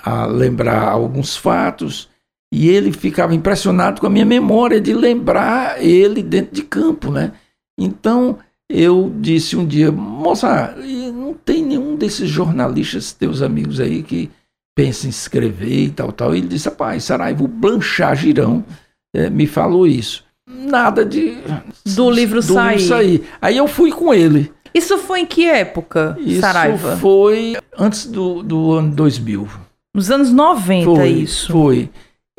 a 0.02 0.26
lembrar 0.26 0.90
alguns 0.90 1.36
fatos 1.36 2.10
e 2.54 2.70
ele 2.70 2.92
ficava 2.92 3.36
impressionado 3.36 4.02
com 4.02 4.08
a 4.08 4.10
minha 4.10 4.26
memória 4.26 4.80
de 4.80 4.94
lembrar 4.94 5.82
ele 5.84 6.24
dentro 6.24 6.54
de 6.54 6.64
campo, 6.64 7.12
né? 7.12 7.34
Então 7.80 8.40
eu 8.70 9.12
disse 9.20 9.56
um 9.56 9.66
dia, 9.66 9.92
Mozart, 9.92 10.78
não 11.14 11.34
tem 11.34 11.64
nenhum 11.64 11.96
desses 11.96 12.30
jornalistas 12.30 13.12
teus 13.12 13.42
amigos 13.42 13.80
aí 13.80 14.02
que 14.02 14.30
pensa 14.76 15.08
em 15.08 15.10
escrever 15.10 15.86
e 15.86 15.90
tal, 15.90 16.12
tal. 16.12 16.34
E 16.34 16.40
ele 16.40 16.48
disse, 16.48 16.70
rapaz, 16.70 17.04
Saraiva, 17.04 17.44
o 17.44 17.48
Blanchard 17.48 18.22
Girão 18.22 18.64
é, 19.14 19.30
me 19.30 19.46
falou 19.46 19.86
isso. 19.86 20.24
Nada 20.50 21.06
de... 21.06 21.38
Do 21.86 22.10
livro 22.10 22.42
do 22.42 22.54
sair. 22.54 22.78
Livro 22.78 22.88
sair. 22.88 23.24
Aí 23.42 23.58
eu 23.58 23.68
fui 23.68 23.92
com 23.92 24.14
ele. 24.14 24.52
Isso 24.74 24.98
foi 24.98 25.22
em 25.22 25.26
que 25.26 25.48
época, 25.48 26.16
isso 26.20 26.42
Saraiva? 26.42 26.98
foi 26.98 27.58
antes 27.78 28.06
do, 28.06 28.42
do 28.42 28.74
ano 28.74 28.96
2000. 28.96 29.48
Nos 29.94 30.10
anos 30.10 30.32
90, 30.32 30.86
foi, 30.86 31.10
isso. 31.10 31.52
Foi. 31.52 31.90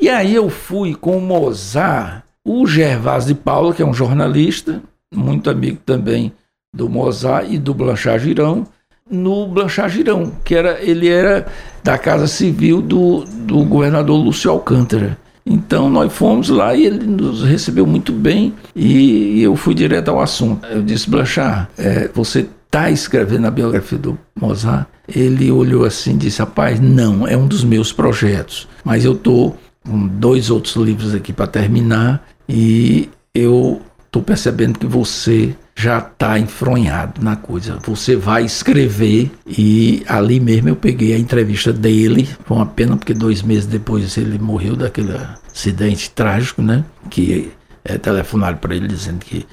E 0.01 0.09
aí 0.09 0.33
eu 0.33 0.49
fui 0.49 0.95
com 0.95 1.17
o 1.17 1.21
Mozart, 1.21 2.23
o 2.45 2.65
Gervásio 2.65 3.35
de 3.35 3.39
Paula, 3.39 3.73
que 3.73 3.81
é 3.81 3.85
um 3.85 3.93
jornalista, 3.93 4.81
muito 5.13 5.49
amigo 5.49 5.79
também 5.85 6.33
do 6.75 6.89
Mozart 6.89 7.47
e 7.49 7.57
do 7.59 7.73
Blanchard 7.73 8.23
Girão, 8.23 8.65
no 9.09 9.47
Blanchard 9.47 9.93
Girão, 9.95 10.31
que 10.43 10.55
era, 10.55 10.81
ele 10.81 11.07
era 11.07 11.45
da 11.83 11.97
Casa 11.97 12.25
Civil 12.25 12.81
do, 12.81 13.23
do 13.23 13.63
governador 13.63 14.17
Lúcio 14.17 14.49
Alcântara. 14.49 15.17
Então 15.45 15.89
nós 15.89 16.11
fomos 16.13 16.49
lá 16.49 16.73
e 16.73 16.85
ele 16.85 17.05
nos 17.05 17.43
recebeu 17.43 17.85
muito 17.85 18.11
bem 18.11 18.53
e 18.75 19.41
eu 19.41 19.55
fui 19.55 19.73
direto 19.73 20.09
ao 20.09 20.21
assunto. 20.21 20.65
Eu 20.67 20.81
disse, 20.81 21.09
Blanchard, 21.09 21.67
é, 21.77 22.09
você 22.13 22.47
está 22.65 22.89
escrevendo 22.89 23.45
a 23.45 23.51
biografia 23.51 23.97
do 23.97 24.17
Mozart? 24.39 24.87
Ele 25.07 25.51
olhou 25.51 25.83
assim 25.83 26.13
e 26.13 26.17
disse, 26.17 26.39
rapaz, 26.39 26.79
não, 26.79 27.27
é 27.27 27.35
um 27.35 27.45
dos 27.45 27.63
meus 27.63 27.91
projetos, 27.91 28.67
mas 28.83 29.03
eu 29.03 29.13
estou 29.13 29.57
com 29.85 30.07
dois 30.07 30.49
outros 30.49 30.75
livros 30.75 31.13
aqui 31.13 31.33
para 31.33 31.45
terminar 31.45 32.25
e 32.47 33.09
eu 33.35 33.81
estou 34.05 34.21
percebendo 34.21 34.79
que 34.79 34.85
você 34.85 35.55
já 35.75 35.97
está 35.97 36.37
enfronhado 36.37 37.21
na 37.21 37.35
coisa. 37.35 37.79
Você 37.85 38.15
vai 38.15 38.45
escrever 38.45 39.31
e 39.47 40.03
ali 40.07 40.39
mesmo 40.39 40.69
eu 40.69 40.75
peguei 40.75 41.13
a 41.13 41.17
entrevista 41.17 41.73
dele. 41.73 42.29
Foi 42.45 42.57
uma 42.57 42.65
pena 42.65 42.95
porque 42.95 43.13
dois 43.13 43.41
meses 43.41 43.65
depois 43.65 44.17
ele 44.17 44.37
morreu 44.37 44.75
daquele 44.75 45.13
acidente 45.51 46.09
trágico, 46.11 46.61
né? 46.61 46.85
Que 47.09 47.51
é, 47.83 47.97
telefonaram 47.97 48.57
para 48.57 48.75
ele 48.75 48.87
dizendo 48.87 49.19
que 49.19 49.45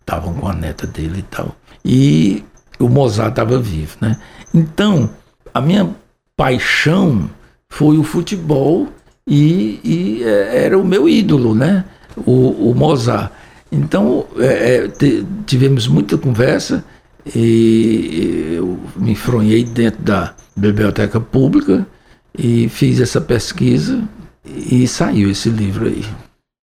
estavam 0.00 0.34
com 0.34 0.48
a 0.48 0.52
neta 0.52 0.86
dele 0.86 1.20
e 1.20 1.22
tal. 1.22 1.56
E 1.84 2.44
o 2.78 2.88
Mozart 2.88 3.30
estava 3.30 3.58
vivo, 3.60 3.96
né? 4.00 4.16
Então 4.54 5.10
a 5.54 5.60
minha 5.60 5.88
paixão 6.36 7.30
foi 7.68 7.98
o 7.98 8.02
futebol 8.02 8.88
e, 9.26 9.80
e 9.84 10.22
é, 10.24 10.64
era 10.64 10.78
o 10.78 10.84
meu 10.84 11.08
ídolo, 11.08 11.54
né? 11.54 11.84
O, 12.16 12.70
o 12.70 12.74
Mozart. 12.74 13.30
Então, 13.70 14.26
é, 14.38 14.86
é 14.86 14.90
tivemos 15.46 15.86
muita 15.86 16.16
conversa 16.16 16.84
e 17.34 18.54
eu 18.56 18.78
me 18.96 19.12
enfronhei 19.12 19.64
dentro 19.64 20.02
da 20.02 20.34
biblioteca 20.56 21.20
pública 21.20 21.86
e 22.36 22.68
fiz 22.68 23.00
essa 23.00 23.20
pesquisa 23.20 24.02
e 24.44 24.86
saiu 24.86 25.30
esse 25.30 25.50
livro 25.50 25.86
aí. 25.86 26.04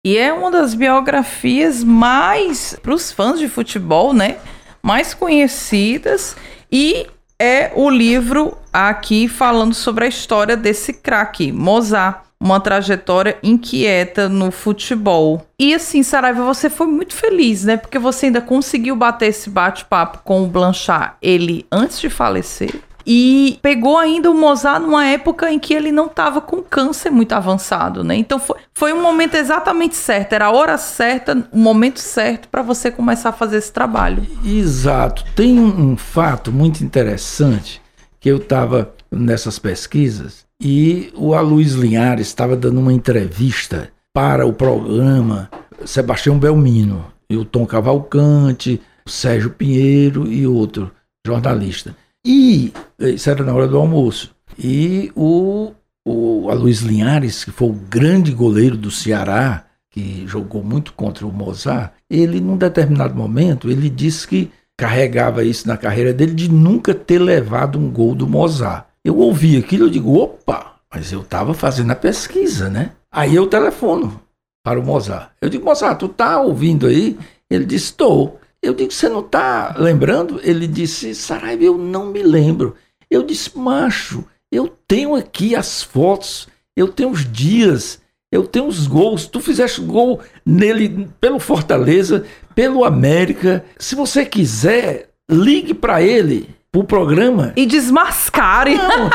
E 0.05 0.17
é 0.17 0.33
uma 0.33 0.49
das 0.49 0.73
biografias 0.73 1.83
mais, 1.83 2.75
para 2.81 2.93
os 2.93 3.11
fãs 3.11 3.39
de 3.39 3.47
futebol, 3.47 4.13
né? 4.13 4.37
Mais 4.81 5.13
conhecidas 5.13 6.35
e 6.71 7.07
é 7.39 7.71
o 7.75 7.89
livro 7.89 8.57
aqui 8.73 9.27
falando 9.27 9.73
sobre 9.73 10.05
a 10.05 10.07
história 10.07 10.57
desse 10.57 10.93
craque, 10.93 11.51
Mozart 11.51 12.30
uma 12.41 12.59
trajetória 12.59 13.37
inquieta 13.43 14.27
no 14.27 14.49
futebol. 14.49 15.45
E 15.59 15.75
assim, 15.75 16.01
Saraiva, 16.01 16.43
você 16.43 16.71
foi 16.71 16.87
muito 16.87 17.13
feliz, 17.13 17.63
né? 17.63 17.77
Porque 17.77 17.99
você 17.99 18.25
ainda 18.25 18.41
conseguiu 18.41 18.95
bater 18.95 19.27
esse 19.27 19.47
bate-papo 19.47 20.21
com 20.23 20.43
o 20.43 20.47
Blanchard, 20.47 21.13
ele 21.21 21.67
antes 21.71 21.99
de 21.99 22.09
falecer. 22.09 22.81
E 23.05 23.59
pegou 23.61 23.97
ainda 23.97 24.29
o 24.29 24.33
Mozart 24.33 24.81
numa 24.81 25.05
época 25.05 25.51
em 25.51 25.59
que 25.59 25.73
ele 25.73 25.91
não 25.91 26.05
estava 26.05 26.41
com 26.41 26.61
câncer 26.61 27.11
muito 27.11 27.33
avançado, 27.33 28.03
né? 28.03 28.15
Então 28.15 28.39
foi, 28.39 28.57
foi 28.73 28.93
um 28.93 29.01
momento 29.01 29.35
exatamente 29.35 29.95
certo, 29.95 30.33
era 30.33 30.45
a 30.45 30.51
hora 30.51 30.77
certa, 30.77 31.47
o 31.51 31.57
momento 31.57 31.99
certo 31.99 32.47
para 32.47 32.61
você 32.61 32.91
começar 32.91 33.29
a 33.29 33.33
fazer 33.33 33.57
esse 33.57 33.71
trabalho. 33.71 34.25
Exato. 34.45 35.25
Tem 35.35 35.59
um, 35.59 35.91
um 35.91 35.97
fato 35.97 36.51
muito 36.51 36.83
interessante 36.83 37.81
que 38.19 38.29
eu 38.29 38.37
estava 38.37 38.93
nessas 39.11 39.59
pesquisas 39.59 40.45
e 40.61 41.11
o 41.15 41.33
Aloysio 41.33 41.81
Linhares 41.81 42.27
estava 42.27 42.55
dando 42.55 42.79
uma 42.79 42.93
entrevista 42.93 43.89
para 44.13 44.45
o 44.45 44.53
programa 44.53 45.49
Sebastião 45.85 46.37
Belmino, 46.37 47.05
e 47.29 47.37
o 47.37 47.45
Tom 47.45 47.65
Cavalcante, 47.65 48.81
o 49.05 49.09
Sérgio 49.09 49.49
Pinheiro 49.49 50.27
e 50.27 50.45
outro 50.45 50.91
jornalista. 51.25 51.95
E 52.25 52.71
isso 52.99 53.29
era 53.29 53.43
na 53.43 53.53
hora 53.53 53.67
do 53.67 53.77
almoço. 53.77 54.35
E 54.59 55.11
o, 55.15 55.71
o 56.05 56.49
Aloysio 56.49 56.89
Linhares, 56.89 57.43
que 57.43 57.51
foi 57.51 57.69
o 57.69 57.73
grande 57.73 58.31
goleiro 58.31 58.75
do 58.75 58.91
Ceará, 58.91 59.65
que 59.89 60.25
jogou 60.27 60.63
muito 60.63 60.93
contra 60.93 61.25
o 61.25 61.31
Mozart, 61.31 61.93
ele, 62.09 62.39
num 62.39 62.57
determinado 62.57 63.15
momento, 63.15 63.69
ele 63.69 63.89
disse 63.89 64.27
que 64.27 64.51
carregava 64.77 65.43
isso 65.43 65.67
na 65.67 65.77
carreira 65.77 66.13
dele 66.13 66.33
de 66.33 66.51
nunca 66.51 66.93
ter 66.93 67.19
levado 67.19 67.79
um 67.79 67.89
gol 67.89 68.13
do 68.13 68.27
Mozart. 68.27 68.85
Eu 69.03 69.17
ouvi 69.17 69.57
aquilo, 69.57 69.85
eu 69.85 69.89
digo, 69.89 70.17
opa, 70.17 70.75
mas 70.93 71.11
eu 71.11 71.21
estava 71.21 71.53
fazendo 71.53 71.91
a 71.91 71.95
pesquisa, 71.95 72.69
né? 72.69 72.91
Aí 73.11 73.35
eu 73.35 73.47
telefono 73.47 74.21
para 74.63 74.79
o 74.79 74.83
Mozart. 74.83 75.31
Eu 75.41 75.49
digo, 75.49 75.65
Mozart, 75.65 75.97
tu 75.99 76.07
tá 76.07 76.39
ouvindo 76.39 76.87
aí? 76.87 77.17
Ele 77.49 77.65
disse, 77.65 77.85
estou. 77.85 78.39
Eu 78.61 78.73
digo, 78.73 78.91
você 78.91 79.09
não 79.09 79.21
está 79.21 79.75
lembrando? 79.77 80.39
Ele 80.43 80.67
disse, 80.67 81.15
Saraiva, 81.15 81.63
eu 81.63 81.77
não 81.77 82.07
me 82.07 82.21
lembro. 82.21 82.75
Eu 83.09 83.23
disse, 83.23 83.57
macho, 83.57 84.23
eu 84.51 84.67
tenho 84.87 85.15
aqui 85.15 85.55
as 85.55 85.81
fotos, 85.81 86.47
eu 86.77 86.87
tenho 86.87 87.09
os 87.09 87.29
dias, 87.29 87.99
eu 88.31 88.45
tenho 88.45 88.67
os 88.67 88.85
gols. 88.85 89.25
Tu 89.25 89.39
fizeste 89.39 89.81
gol 89.81 90.21
nele 90.45 91.09
pelo 91.19 91.39
Fortaleza, 91.39 92.25
pelo 92.53 92.85
América. 92.85 93.65
Se 93.79 93.95
você 93.95 94.25
quiser, 94.25 95.09
ligue 95.29 95.73
para 95.73 96.03
ele 96.03 96.55
pro 96.71 96.85
programa. 96.85 97.51
E 97.55 97.65
desmascare. 97.65 98.75
Não, 98.75 99.09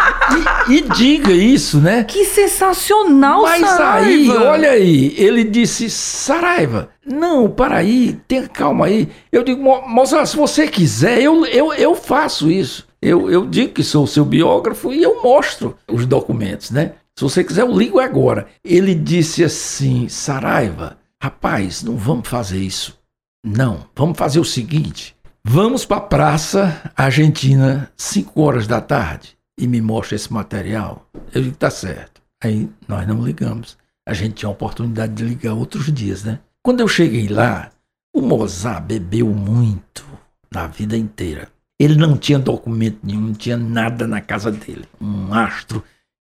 e, 0.68 0.76
e, 0.76 0.80
diga 0.82 1.32
isso, 1.32 1.80
né? 1.80 2.04
Que 2.04 2.24
sensacional, 2.26 3.42
Mas 3.42 3.66
Saraiva. 3.66 4.06
aí, 4.06 4.28
olha 4.28 4.70
aí, 4.70 5.14
ele 5.16 5.42
disse, 5.42 5.88
Saraiva, 5.88 6.90
não, 7.04 7.48
para 7.48 7.76
aí, 7.76 8.20
tenha 8.28 8.46
calma 8.46 8.86
aí. 8.86 9.08
Eu 9.32 9.42
digo, 9.42 9.62
moça, 9.88 10.24
se 10.26 10.36
você 10.36 10.68
quiser, 10.68 11.22
eu, 11.22 11.46
eu, 11.46 11.72
eu 11.72 11.94
faço 11.94 12.50
isso. 12.50 12.86
Eu, 13.00 13.30
eu 13.30 13.46
digo 13.46 13.72
que 13.72 13.82
sou 13.82 14.06
seu 14.06 14.24
biógrafo 14.24 14.92
e 14.92 15.02
eu 15.02 15.22
mostro 15.22 15.76
os 15.90 16.04
documentos, 16.04 16.70
né? 16.70 16.92
Se 17.18 17.22
você 17.22 17.42
quiser, 17.42 17.62
eu 17.62 17.72
ligo 17.72 17.98
agora. 17.98 18.46
Ele 18.62 18.94
disse 18.94 19.42
assim, 19.42 20.08
Saraiva, 20.08 20.98
rapaz, 21.22 21.82
não 21.82 21.96
vamos 21.96 22.28
fazer 22.28 22.58
isso. 22.58 22.98
Não, 23.46 23.86
vamos 23.94 24.18
fazer 24.18 24.40
o 24.40 24.44
seguinte. 24.44 25.15
Vamos 25.48 25.84
para 25.86 25.98
a 25.98 26.00
Praça 26.00 26.90
Argentina, 26.96 27.88
5 27.96 28.42
horas 28.42 28.66
da 28.66 28.80
tarde, 28.80 29.38
e 29.56 29.68
me 29.68 29.80
mostra 29.80 30.16
esse 30.16 30.30
material. 30.32 31.08
Eu 31.32 31.40
digo, 31.40 31.56
tá 31.56 31.70
certo. 31.70 32.20
Aí 32.42 32.68
nós 32.88 33.06
não 33.06 33.24
ligamos. 33.24 33.78
A 34.04 34.12
gente 34.12 34.34
tinha 34.34 34.48
a 34.48 34.52
oportunidade 34.52 35.14
de 35.14 35.22
ligar 35.22 35.54
outros 35.54 35.90
dias, 35.92 36.24
né? 36.24 36.40
Quando 36.64 36.80
eu 36.80 36.88
cheguei 36.88 37.28
lá, 37.28 37.70
o 38.12 38.20
Mozart 38.20 38.82
bebeu 38.86 39.28
muito 39.28 40.04
na 40.52 40.66
vida 40.66 40.96
inteira. 40.96 41.48
Ele 41.78 41.94
não 41.94 42.16
tinha 42.16 42.40
documento 42.40 42.98
nenhum, 43.04 43.20
não 43.20 43.34
tinha 43.34 43.56
nada 43.56 44.04
na 44.04 44.20
casa 44.20 44.50
dele. 44.50 44.84
Um 45.00 45.32
astro 45.32 45.82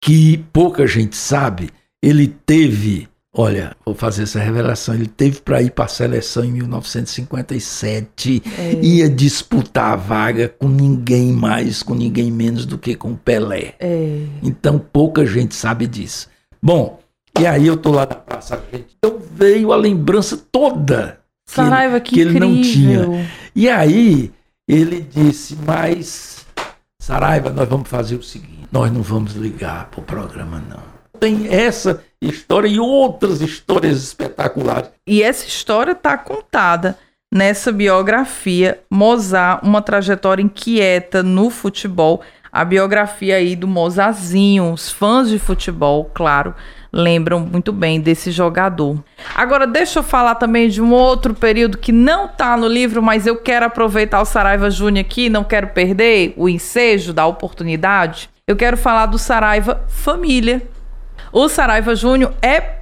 que 0.03 0.39
pouca 0.53 0.89
gente 0.89 1.17
sabe, 1.17 1.71
ele 2.03 2.27
teve 2.27 3.09
Olha, 3.37 3.77
vou 3.85 3.97
fazer 3.97 4.23
essa 4.23 4.39
revelação. 4.39 4.95
Ele 4.95 5.09
teve 5.09 5.41
para 5.41 5.61
ir 5.61 5.73
para 5.73 5.87
a 5.87 5.89
seleção 5.89 6.45
em 6.45 6.53
1957, 6.53 8.43
é. 8.57 8.75
ia 8.81 9.11
disputar 9.11 9.93
a 9.93 9.97
vaga 9.97 10.49
com 10.49 10.69
ninguém 10.69 11.33
mais, 11.33 11.83
com 11.83 11.97
ninguém 11.97 12.31
menos 12.31 12.65
do 12.65 12.79
que 12.79 12.95
com 12.95 13.17
Pelé. 13.17 13.75
É. 13.81 14.25
Então 14.41 14.79
pouca 14.79 15.27
gente 15.27 15.53
sabe 15.57 15.89
disso. 15.89 16.29
Bom, 16.63 17.01
e 17.39 17.45
aí 17.45 17.67
eu 17.67 17.77
tô 17.77 17.91
lá 17.91 18.07
na 18.07 18.15
Praça 18.15 18.55
Argentina, 18.55 18.87
então 18.97 19.19
veio 19.35 19.73
a 19.73 19.77
lembrança 19.77 20.37
toda 20.53 21.19
que, 21.45 21.55
Saraiva, 21.55 21.99
que, 21.99 22.15
que 22.15 22.21
ele 22.21 22.39
não 22.39 22.63
tinha. 22.63 23.29
E 23.53 23.69
aí 23.69 24.31
ele 24.69 25.01
disse, 25.01 25.59
mas 25.67 26.47
Saraiva, 27.03 27.51
nós 27.51 27.69
vamos 27.69 27.89
fazer 27.89 28.15
o 28.15 28.23
seguinte, 28.23 28.69
nós 28.71 28.93
não 28.93 29.03
vamos 29.03 29.35
ligar 29.35 29.91
para 29.91 30.01
o 30.01 30.05
programa 30.05 30.63
não 30.71 30.95
tem 31.25 31.49
essa 31.49 32.03
história 32.29 32.69
e 32.69 32.79
outras 32.79 33.41
histórias 33.41 34.03
espetaculares. 34.03 34.91
E 35.07 35.23
essa 35.23 35.47
história 35.47 35.93
está 35.93 36.17
contada 36.17 36.99
nessa 37.33 37.73
biografia 37.73 38.81
Mozart, 38.89 39.65
uma 39.65 39.83
trajetória 39.83 40.43
inquieta 40.43 41.23
no 41.23 41.51
futebol. 41.51 42.23
A 42.53 42.65
biografia 42.65 43.35
aí 43.35 43.57
do 43.57 43.67
Mozarzinho, 43.67 44.73
os 44.73 44.89
fãs 44.89 45.29
de 45.29 45.41
futebol, 45.41 46.09
claro, 46.15 46.55
lembram 46.93 47.41
muito 47.41 47.73
bem 47.73 48.01
desse 48.01 48.31
jogador. 48.31 49.03
Agora, 49.35 49.67
deixa 49.67 49.99
eu 49.99 50.03
falar 50.05 50.37
também 50.37 50.69
de 50.69 50.81
um 50.81 50.93
outro 50.93 51.35
período 51.35 51.77
que 51.77 51.91
não 51.91 52.27
está 52.27 52.57
no 52.57 52.69
livro, 52.69 53.03
mas 53.03 53.27
eu 53.27 53.37
quero 53.37 53.67
aproveitar 53.67 54.21
o 54.21 54.25
Saraiva 54.25 54.71
Júnior 54.71 55.05
aqui, 55.05 55.29
não 55.29 55.43
quero 55.43 55.67
perder 55.69 56.33
o 56.37 56.49
ensejo 56.49 57.13
da 57.13 57.27
oportunidade. 57.27 58.31
Eu 58.47 58.55
quero 58.55 58.77
falar 58.77 59.07
do 59.07 59.19
Saraiva 59.19 59.83
Família, 59.89 60.63
o 61.35 61.49
Saraiva 61.49 61.97
Júnior 61.97 62.33
é 62.41 62.77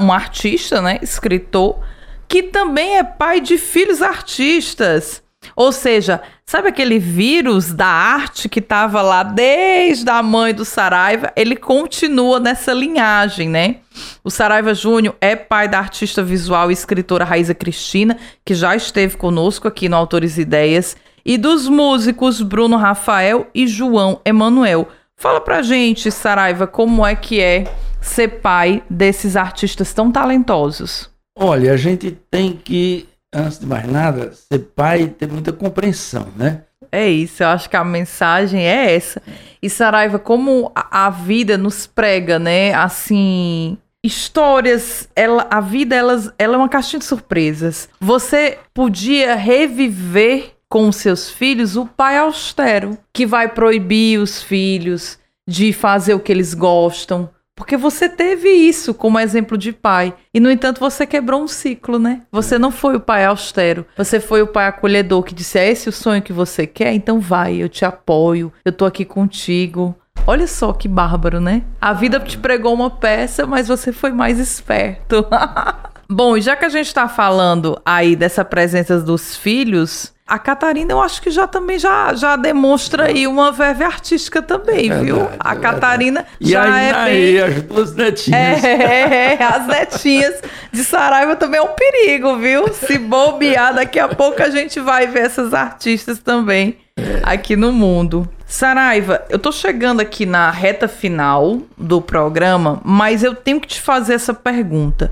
um 0.00 0.12
artista, 0.12 0.80
né, 0.80 0.98
escritor, 1.02 1.80
que 2.28 2.44
também 2.44 2.96
é 2.96 3.02
pai 3.02 3.40
de 3.40 3.58
filhos 3.58 4.00
artistas. 4.00 5.22
Ou 5.56 5.72
seja, 5.72 6.20
sabe 6.46 6.68
aquele 6.68 6.98
vírus 6.98 7.72
da 7.72 7.86
arte 7.86 8.48
que 8.48 8.60
estava 8.60 9.02
lá 9.02 9.22
desde 9.22 10.08
a 10.10 10.22
mãe 10.22 10.54
do 10.54 10.64
Saraiva? 10.64 11.32
Ele 11.34 11.56
continua 11.56 12.38
nessa 12.38 12.72
linhagem, 12.72 13.48
né? 13.48 13.76
O 14.22 14.30
Saraiva 14.30 14.74
Júnior 14.74 15.16
é 15.20 15.34
pai 15.34 15.66
da 15.66 15.78
artista 15.78 16.22
visual 16.22 16.70
e 16.70 16.74
escritora 16.74 17.24
Raíza 17.24 17.54
Cristina, 17.54 18.16
que 18.44 18.54
já 18.54 18.76
esteve 18.76 19.16
conosco 19.16 19.66
aqui 19.66 19.88
no 19.88 19.96
Autores 19.96 20.38
Ideias, 20.38 20.96
e 21.24 21.36
dos 21.36 21.68
músicos 21.68 22.42
Bruno 22.42 22.76
Rafael 22.76 23.48
e 23.52 23.66
João 23.66 24.20
Emanuel. 24.24 24.88
Fala 25.16 25.40
pra 25.40 25.62
gente, 25.62 26.12
Saraiva, 26.12 26.66
como 26.66 27.04
é 27.04 27.16
que 27.16 27.40
é 27.40 27.64
ser 28.00 28.40
pai 28.40 28.82
desses 28.88 29.36
artistas 29.36 29.92
tão 29.92 30.10
talentosos? 30.10 31.10
Olha, 31.38 31.72
a 31.72 31.76
gente 31.76 32.10
tem 32.30 32.52
que, 32.52 33.08
antes 33.32 33.58
de 33.58 33.66
mais 33.66 33.86
nada, 33.86 34.32
ser 34.32 34.58
pai 34.74 35.02
e 35.02 35.08
ter 35.08 35.28
muita 35.28 35.52
compreensão, 35.52 36.28
né? 36.36 36.62
É 36.90 37.08
isso, 37.08 37.42
eu 37.42 37.48
acho 37.48 37.68
que 37.68 37.76
a 37.76 37.84
mensagem 37.84 38.66
é 38.66 38.94
essa. 38.94 39.22
E 39.62 39.68
Saraiva, 39.68 40.18
como 40.18 40.72
a, 40.74 41.06
a 41.06 41.10
vida 41.10 41.58
nos 41.58 41.86
prega, 41.86 42.38
né? 42.38 42.72
Assim, 42.74 43.76
histórias, 44.02 45.08
ela, 45.14 45.46
a 45.50 45.60
vida 45.60 45.94
ela, 45.94 46.34
ela 46.38 46.54
é 46.54 46.58
uma 46.58 46.68
caixinha 46.68 47.00
de 47.00 47.04
surpresas. 47.04 47.88
Você 48.00 48.58
podia 48.72 49.34
reviver 49.34 50.54
com 50.68 50.90
seus 50.92 51.30
filhos 51.30 51.76
o 51.76 51.86
pai 51.86 52.18
austero, 52.18 52.96
que 53.12 53.26
vai 53.26 53.48
proibir 53.48 54.18
os 54.18 54.42
filhos 54.42 55.18
de 55.48 55.72
fazer 55.72 56.14
o 56.14 56.20
que 56.20 56.30
eles 56.30 56.52
gostam, 56.52 57.28
porque 57.58 57.76
você 57.76 58.08
teve 58.08 58.48
isso 58.48 58.94
como 58.94 59.18
exemplo 59.18 59.58
de 59.58 59.72
pai. 59.72 60.14
E, 60.32 60.38
no 60.38 60.48
entanto, 60.48 60.78
você 60.78 61.04
quebrou 61.04 61.42
um 61.42 61.48
ciclo, 61.48 61.98
né? 61.98 62.22
Você 62.30 62.56
não 62.56 62.70
foi 62.70 62.94
o 62.94 63.00
pai 63.00 63.24
austero. 63.24 63.84
Você 63.96 64.20
foi 64.20 64.40
o 64.42 64.46
pai 64.46 64.68
acolhedor 64.68 65.24
que 65.24 65.34
disse: 65.34 65.58
é 65.58 65.68
esse 65.68 65.88
o 65.88 65.92
sonho 65.92 66.22
que 66.22 66.32
você 66.32 66.68
quer? 66.68 66.94
Então 66.94 67.18
vai, 67.18 67.56
eu 67.56 67.68
te 67.68 67.84
apoio, 67.84 68.52
eu 68.64 68.70
tô 68.70 68.84
aqui 68.84 69.04
contigo. 69.04 69.92
Olha 70.24 70.46
só 70.46 70.72
que 70.72 70.86
bárbaro, 70.86 71.40
né? 71.40 71.64
A 71.80 71.92
vida 71.92 72.20
te 72.20 72.38
pregou 72.38 72.72
uma 72.72 72.90
peça, 72.90 73.44
mas 73.44 73.66
você 73.66 73.92
foi 73.92 74.12
mais 74.12 74.38
esperto. 74.38 75.26
Bom, 76.08 76.38
já 76.38 76.54
que 76.54 76.64
a 76.64 76.70
gente 76.70 76.94
tá 76.94 77.08
falando 77.08 77.78
aí 77.84 78.14
dessa 78.14 78.44
presença 78.44 79.00
dos 79.00 79.36
filhos, 79.36 80.14
a 80.28 80.38
Catarina, 80.38 80.92
eu 80.92 81.00
acho 81.00 81.22
que 81.22 81.30
já 81.30 81.46
também 81.46 81.78
já, 81.78 82.12
já 82.12 82.36
demonstra 82.36 83.04
aí 83.04 83.26
uma 83.26 83.50
verve 83.50 83.82
artística 83.82 84.42
também, 84.42 84.90
é 84.90 84.98
viu? 84.98 85.26
a 85.40 85.54
é 85.54 85.56
Catarina 85.56 86.26
já 86.38 86.78
é 86.78 87.04
bem... 87.04 87.40
as 87.40 87.62
duas 87.62 87.94
netinhas. 87.94 88.62
É, 88.62 89.36
é, 89.38 89.42
as 89.42 89.66
netinhas 89.66 90.42
de 90.70 90.84
Saraiva 90.84 91.34
também 91.34 91.58
é 91.58 91.62
um 91.62 91.68
perigo, 91.68 92.36
viu? 92.36 92.68
Se 92.74 92.98
bobear, 92.98 93.74
daqui 93.74 93.98
a 93.98 94.06
pouco 94.06 94.42
a 94.42 94.50
gente 94.50 94.78
vai 94.80 95.06
ver 95.06 95.20
essas 95.20 95.54
artistas 95.54 96.18
também 96.18 96.76
aqui 97.22 97.56
no 97.56 97.72
mundo. 97.72 98.28
Saraiva, 98.46 99.24
eu 99.30 99.38
tô 99.38 99.50
chegando 99.50 100.00
aqui 100.00 100.26
na 100.26 100.50
reta 100.50 100.86
final 100.86 101.58
do 101.76 102.02
programa, 102.02 102.82
mas 102.84 103.22
eu 103.22 103.34
tenho 103.34 103.60
que 103.60 103.68
te 103.68 103.80
fazer 103.80 104.14
essa 104.14 104.34
pergunta. 104.34 105.10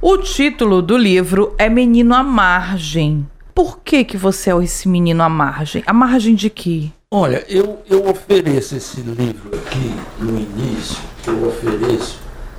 O 0.00 0.16
título 0.18 0.80
do 0.80 0.96
livro 0.96 1.54
é 1.58 1.68
Menino 1.68 2.14
à 2.14 2.22
Margem. 2.22 3.26
Por 3.54 3.78
que, 3.80 4.04
que 4.04 4.16
você 4.16 4.50
é 4.50 4.64
esse 4.64 4.88
menino 4.88 5.22
à 5.22 5.28
margem? 5.28 5.84
À 5.86 5.92
margem 5.92 6.34
de 6.34 6.50
quê? 6.50 6.90
Olha, 7.08 7.44
eu, 7.48 7.80
eu 7.88 8.08
ofereço 8.08 8.74
esse 8.74 9.00
livro 9.00 9.56
aqui 9.56 9.94
no 10.18 10.36
início, 10.36 11.00
eu 11.24 11.46
ofereço 11.46 12.18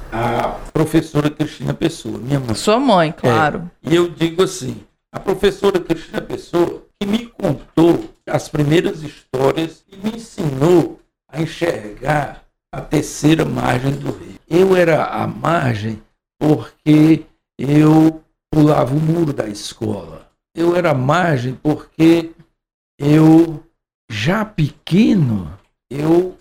à 0.10 0.58
professora 0.72 1.30
Cristina 1.30 1.74
Pessoa, 1.74 2.18
minha 2.18 2.40
mãe. 2.40 2.56
Sua 2.56 2.80
mãe, 2.80 3.12
claro. 3.12 3.70
É, 3.84 3.90
e 3.92 3.96
eu 3.96 4.08
digo 4.08 4.42
assim, 4.42 4.78
a 5.12 5.20
professora 5.20 5.82
Cristina 5.82 6.22
Pessoa 6.22 6.86
que 6.98 7.06
me 7.06 7.26
contou 7.26 8.06
as 8.26 8.48
primeiras 8.48 9.04
histórias 9.04 9.84
e 9.92 9.98
me 9.98 10.16
ensinou 10.16 11.02
a 11.28 11.42
enxergar 11.42 12.42
a 12.72 12.80
terceira 12.80 13.44
margem 13.44 13.92
do 13.92 14.12
rio. 14.12 14.40
Eu 14.50 14.78
era 14.78 15.04
a 15.04 15.28
margem 15.28 16.02
porque 16.40 17.26
eu 17.60 18.22
pulava 18.50 18.96
o 18.96 19.00
muro 19.00 19.34
da 19.34 19.46
escola 19.50 20.26
eu 20.56 20.76
era 20.76 20.94
margem 20.94 21.60
porque 21.62 22.32
eu, 22.98 23.62
já 24.10 24.46
pequeno, 24.46 25.52
eu 25.90 26.38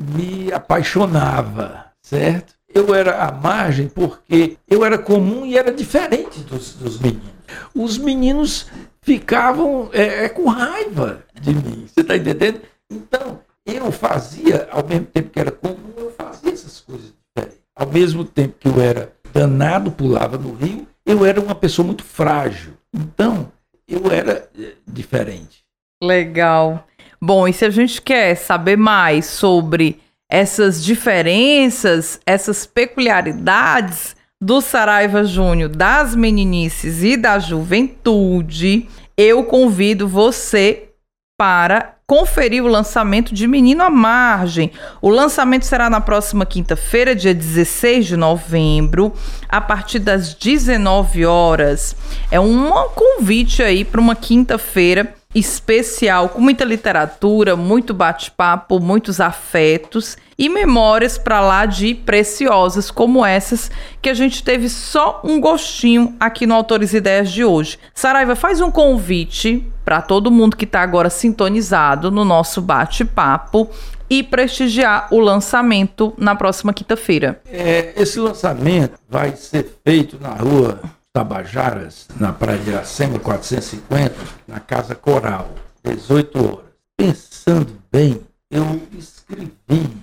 me 0.00 0.52
apaixonava, 0.52 1.90
certo? 2.00 2.54
Eu 2.72 2.94
era 2.94 3.24
à 3.24 3.32
margem 3.32 3.88
porque 3.88 4.56
eu 4.68 4.84
era 4.84 4.98
comum 4.98 5.44
e 5.44 5.58
era 5.58 5.72
diferente 5.72 6.40
dos, 6.40 6.74
dos 6.74 7.00
meninos. 7.00 7.34
Os 7.74 7.98
meninos 7.98 8.70
ficavam 9.02 9.88
é, 9.92 10.24
é, 10.24 10.28
com 10.28 10.48
raiva 10.48 11.24
de 11.40 11.54
mim, 11.54 11.86
você 11.86 12.00
está 12.00 12.16
entendendo? 12.16 12.60
Então, 12.90 13.40
eu 13.64 13.90
fazia, 13.90 14.68
ao 14.70 14.86
mesmo 14.86 15.06
tempo 15.06 15.30
que 15.30 15.40
era 15.40 15.50
comum, 15.50 15.92
eu 15.96 16.12
fazia 16.12 16.52
essas 16.52 16.80
coisas 16.80 17.12
diferentes. 17.12 17.64
Ao 17.74 17.86
mesmo 17.86 18.24
tempo 18.24 18.56
que 18.58 18.68
eu 18.68 18.80
era 18.80 19.12
danado, 19.32 19.90
pulava 19.90 20.38
no 20.38 20.54
rio, 20.54 20.86
eu 21.04 21.24
era 21.24 21.40
uma 21.40 21.54
pessoa 21.54 21.86
muito 21.86 22.04
frágil. 22.04 22.74
Então, 22.92 23.52
eu 23.88 24.10
era 24.10 24.48
eh, 24.58 24.74
diferente. 24.86 25.64
Legal. 26.02 26.86
Bom, 27.20 27.48
e 27.48 27.52
se 27.52 27.64
a 27.64 27.70
gente 27.70 28.02
quer 28.02 28.34
saber 28.34 28.76
mais 28.76 29.26
sobre 29.26 30.00
essas 30.30 30.84
diferenças, 30.84 32.20
essas 32.26 32.66
peculiaridades 32.66 34.16
do 34.40 34.60
Saraiva 34.60 35.24
Júnior, 35.24 35.68
das 35.68 36.14
meninices 36.14 37.02
e 37.02 37.16
da 37.16 37.38
juventude, 37.38 38.88
eu 39.16 39.44
convido 39.44 40.06
você 40.06 40.90
para 41.38 41.95
conferir 42.06 42.62
o 42.62 42.68
lançamento 42.68 43.34
de 43.34 43.48
Menino 43.48 43.82
à 43.82 43.90
Margem. 43.90 44.70
O 45.02 45.10
lançamento 45.10 45.64
será 45.64 45.90
na 45.90 46.00
próxima 46.00 46.46
quinta-feira, 46.46 47.16
dia 47.16 47.34
16 47.34 48.06
de 48.06 48.16
novembro, 48.16 49.12
a 49.48 49.60
partir 49.60 49.98
das 49.98 50.32
19 50.32 51.26
horas. 51.26 51.96
É 52.30 52.38
um 52.38 52.70
convite 52.94 53.60
aí 53.60 53.84
para 53.84 54.00
uma 54.00 54.14
quinta-feira 54.14 55.12
especial, 55.34 56.30
com 56.30 56.40
muita 56.40 56.64
literatura, 56.64 57.56
muito 57.56 57.92
bate-papo, 57.92 58.80
muitos 58.80 59.20
afetos 59.20 60.16
e 60.38 60.48
memórias 60.48 61.18
para 61.18 61.40
lá 61.40 61.66
de 61.66 61.94
preciosas 61.94 62.90
como 62.90 63.24
essas 63.24 63.70
que 64.00 64.08
a 64.08 64.14
gente 64.14 64.42
teve 64.42 64.68
só 64.68 65.20
um 65.24 65.40
gostinho 65.40 66.14
aqui 66.18 66.46
no 66.46 66.54
Autores 66.54 66.92
Ideias 66.92 67.30
de 67.30 67.44
hoje. 67.44 67.78
Saraiva, 67.94 68.34
faz 68.34 68.60
um 68.60 68.70
convite 68.70 69.66
para 69.84 70.02
todo 70.02 70.30
mundo 70.30 70.56
que 70.56 70.64
está 70.64 70.82
agora 70.82 71.08
sintonizado 71.08 72.10
no 72.10 72.24
nosso 72.24 72.60
bate-papo 72.60 73.70
e 74.08 74.22
prestigiar 74.22 75.08
o 75.10 75.18
lançamento 75.18 76.14
na 76.16 76.34
próxima 76.34 76.72
quinta-feira. 76.72 77.40
É, 77.50 77.92
esse 77.96 78.18
lançamento 78.18 78.98
vai 79.08 79.34
ser 79.36 79.66
feito 79.84 80.18
na 80.20 80.30
rua 80.30 80.80
Tabajaras, 81.16 82.08
na 82.20 82.30
Praia 82.30 82.58
de 82.58 82.68
Iracema 82.68 83.18
450, 83.18 84.14
na 84.46 84.60
Casa 84.60 84.94
Coral, 84.94 85.50
18 85.82 86.38
horas. 86.38 86.66
Pensando 86.94 87.72
bem, 87.90 88.20
eu 88.50 88.82
escrevi 88.92 89.96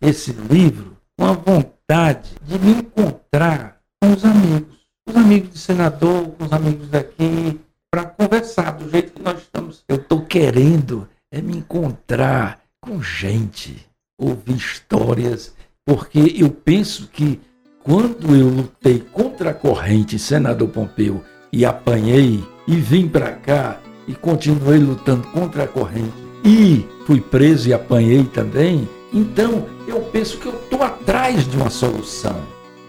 esse 0.00 0.32
livro 0.32 0.96
com 1.14 1.26
a 1.26 1.32
vontade 1.32 2.30
de 2.40 2.58
me 2.58 2.70
encontrar 2.70 3.82
com 4.00 4.14
os 4.14 4.24
amigos, 4.24 4.78
os 5.06 5.14
amigos 5.14 5.52
de 5.52 5.58
senador, 5.58 6.30
com 6.30 6.44
os 6.46 6.52
amigos 6.54 6.88
daqui, 6.88 7.60
para 7.90 8.06
conversar 8.06 8.70
do 8.78 8.90
jeito 8.90 9.12
que 9.12 9.22
nós 9.22 9.38
estamos. 9.38 9.84
Eu 9.86 9.96
estou 9.96 10.24
querendo 10.24 11.06
é 11.30 11.42
me 11.42 11.58
encontrar 11.58 12.62
com 12.80 13.02
gente, 13.02 13.86
ouvir 14.18 14.56
histórias, 14.56 15.54
porque 15.84 16.34
eu 16.34 16.50
penso 16.50 17.08
que 17.08 17.42
quando 17.86 18.34
eu 18.34 18.48
lutei 18.48 18.98
contra 19.12 19.50
a 19.50 19.54
corrente, 19.54 20.18
senador 20.18 20.68
Pompeu, 20.68 21.22
e 21.52 21.64
apanhei 21.64 22.42
e 22.66 22.74
vim 22.74 23.06
para 23.06 23.30
cá 23.30 23.78
e 24.08 24.14
continuei 24.14 24.78
lutando 24.78 25.24
contra 25.28 25.62
a 25.62 25.68
corrente 25.68 26.12
e 26.44 26.84
fui 27.06 27.20
preso 27.20 27.68
e 27.68 27.72
apanhei 27.72 28.24
também, 28.24 28.88
então 29.14 29.66
eu 29.86 30.00
penso 30.00 30.36
que 30.38 30.46
eu 30.46 30.54
estou 30.54 30.82
atrás 30.82 31.48
de 31.48 31.56
uma 31.56 31.70
solução. 31.70 32.36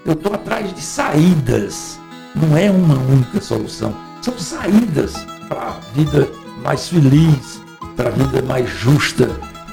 Eu 0.04 0.14
estou 0.14 0.34
atrás 0.34 0.74
de 0.74 0.82
saídas. 0.82 2.00
Não 2.36 2.58
é 2.58 2.72
uma 2.72 2.95
única 2.95 3.39
solução. 3.39 3.95
São 4.22 4.38
saídas 4.38 5.14
para 5.48 5.62
a 5.62 5.80
vida 5.93 6.28
mais 6.64 6.89
feliz, 6.89 7.62
para 7.95 8.10
a 8.10 8.12
vida 8.12 8.41
mais 8.41 8.68
justa, 8.68 9.30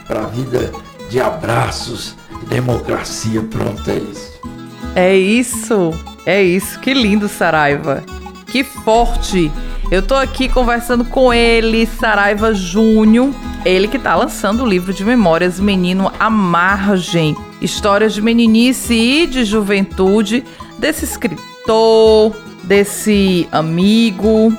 para 0.07 0.25
a 0.25 0.27
vida 0.27 0.71
de 1.09 1.19
abraços, 1.19 2.15
de 2.41 2.47
democracia. 2.47 3.43
Pronto, 3.43 3.91
é 3.91 3.97
isso. 3.97 4.35
É 4.95 5.15
isso, 5.17 5.91
é 6.25 6.43
isso. 6.43 6.79
Que 6.79 6.95
lindo, 6.95 7.29
Saraiva. 7.29 8.05
Que 8.47 8.63
forte. 8.63 9.51
Eu 9.91 10.03
tô 10.03 10.15
aqui 10.15 10.49
conversando 10.49 11.05
com 11.05 11.33
ele, 11.33 11.87
Saraiva 11.87 12.55
Júnior. 12.55 13.31
Ele 13.65 13.89
que 13.89 13.99
tá 13.99 14.15
lançando 14.15 14.63
o 14.63 14.67
livro 14.67 14.95
de 14.95 15.05
memórias 15.05 15.59
Menino 15.59 16.13
à 16.19 16.31
Margem. 16.31 17.37
Histórias 17.61 18.15
de 18.15 18.23
meninice 18.23 18.95
e 18.95 19.27
de 19.27 19.45
juventude 19.45 20.45
desse 20.79 21.05
escritor, 21.05 22.35
desse 22.63 23.49
amigo, 23.51 24.57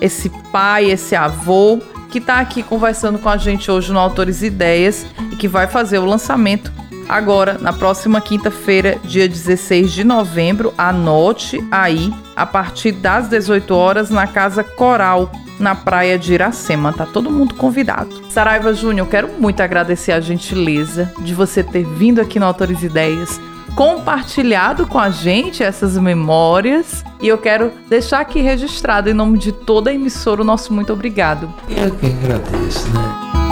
esse 0.00 0.30
pai, 0.50 0.90
esse 0.90 1.14
avô 1.14 1.78
que 2.10 2.18
está 2.18 2.38
aqui 2.38 2.62
conversando 2.62 3.18
com 3.18 3.28
a 3.28 3.36
gente 3.36 3.70
hoje 3.70 3.92
no 3.92 3.98
Autores 3.98 4.42
Ideias 4.42 5.04
e 5.32 5.36
que 5.36 5.48
vai 5.48 5.66
fazer 5.66 5.98
o 5.98 6.04
lançamento 6.04 6.72
agora 7.08 7.58
na 7.60 7.72
próxima 7.72 8.20
quinta-feira, 8.20 8.98
dia 9.04 9.28
16 9.28 9.92
de 9.92 10.04
novembro. 10.04 10.72
Anote 10.76 11.64
aí, 11.70 12.12
a 12.34 12.46
partir 12.46 12.92
das 12.92 13.28
18 13.28 13.74
horas, 13.74 14.10
na 14.10 14.26
Casa 14.26 14.62
Coral, 14.64 15.30
na 15.58 15.74
praia 15.74 16.18
de 16.18 16.34
Iracema. 16.34 16.92
Tá 16.92 17.06
todo 17.06 17.30
mundo 17.30 17.54
convidado. 17.54 18.22
Saraiva 18.30 18.74
Júnior, 18.74 19.08
quero 19.08 19.28
muito 19.38 19.60
agradecer 19.60 20.12
a 20.12 20.20
gentileza 20.20 21.12
de 21.20 21.34
você 21.34 21.62
ter 21.62 21.84
vindo 21.84 22.20
aqui 22.20 22.38
no 22.38 22.46
Autores 22.46 22.82
Ideias 22.82 23.40
compartilhado 23.74 24.86
com 24.86 24.98
a 24.98 25.10
gente 25.10 25.62
essas 25.62 25.96
memórias. 25.98 27.04
E 27.20 27.28
eu 27.28 27.38
quero 27.38 27.72
deixar 27.88 28.20
aqui 28.20 28.40
registrado, 28.40 29.10
em 29.10 29.14
nome 29.14 29.38
de 29.38 29.52
toda 29.52 29.90
a 29.90 29.94
emissora, 29.94 30.42
o 30.42 30.44
nosso 30.44 30.72
muito 30.72 30.92
obrigado. 30.92 31.52
Eu 31.68 31.90
que 31.96 32.06
agradeço, 32.06 32.88
né? 32.90 33.43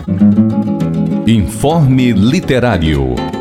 Informe 1.27 2.13
Literário. 2.13 3.40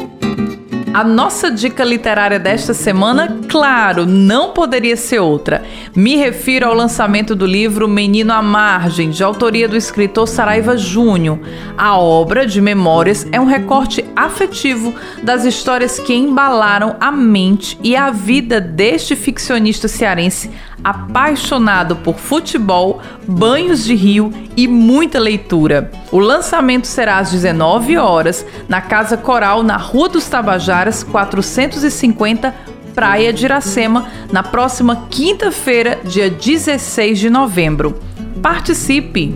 A 0.93 1.05
nossa 1.05 1.53
dica 1.53 1.85
literária 1.85 2.39
desta 2.39 2.75
semana, 2.75 3.39
claro, 3.49 4.05
não 4.05 4.51
poderia 4.51 4.97
ser 4.97 5.21
outra. 5.21 5.63
Me 5.95 6.17
refiro 6.17 6.67
ao 6.67 6.75
lançamento 6.75 7.37
do 7.37 7.47
livro 7.47 7.87
Menino 7.87 8.33
à 8.33 8.43
Margem, 8.43 9.09
de 9.09 9.23
autoria 9.23 9.69
do 9.69 9.77
escritor 9.77 10.27
Saraiva 10.27 10.77
Júnior. 10.77 11.39
A 11.79 11.97
obra 11.97 12.45
de 12.45 12.61
memórias 12.61 13.25
é 13.31 13.41
um 13.41 13.45
recorte 13.45 14.05
afetivo 14.17 14.93
das 15.23 15.45
histórias 15.45 16.01
que 16.01 16.13
embalaram 16.13 16.97
a 16.99 17.13
mente 17.13 17.79
e 17.85 17.95
a 17.95 18.11
vida 18.11 18.61
deste 18.61 19.15
ficcionista 19.15 19.87
cearense 19.87 20.51
apaixonado 20.83 21.97
por 21.97 22.19
futebol, 22.19 23.01
banhos 23.27 23.85
de 23.85 23.95
rio 23.95 24.33
e 24.57 24.67
muita 24.67 25.19
leitura. 25.19 25.91
O 26.11 26.19
lançamento 26.19 26.87
será 26.87 27.19
às 27.19 27.31
19 27.31 27.97
horas 27.97 28.45
na 28.69 28.81
Casa 28.81 29.17
Coral, 29.17 29.63
na 29.63 29.77
Rua 29.77 30.09
dos 30.09 30.29
Tabajaras, 30.81 31.03
450, 31.03 32.55
Praia 32.95 33.33
de 33.33 33.45
Iracema, 33.45 34.09
na 34.33 34.43
próxima 34.43 35.07
quinta-feira, 35.11 36.01
dia 36.05 36.31
16 36.31 37.19
de 37.19 37.29
novembro. 37.29 37.99
Participe! 38.43 39.35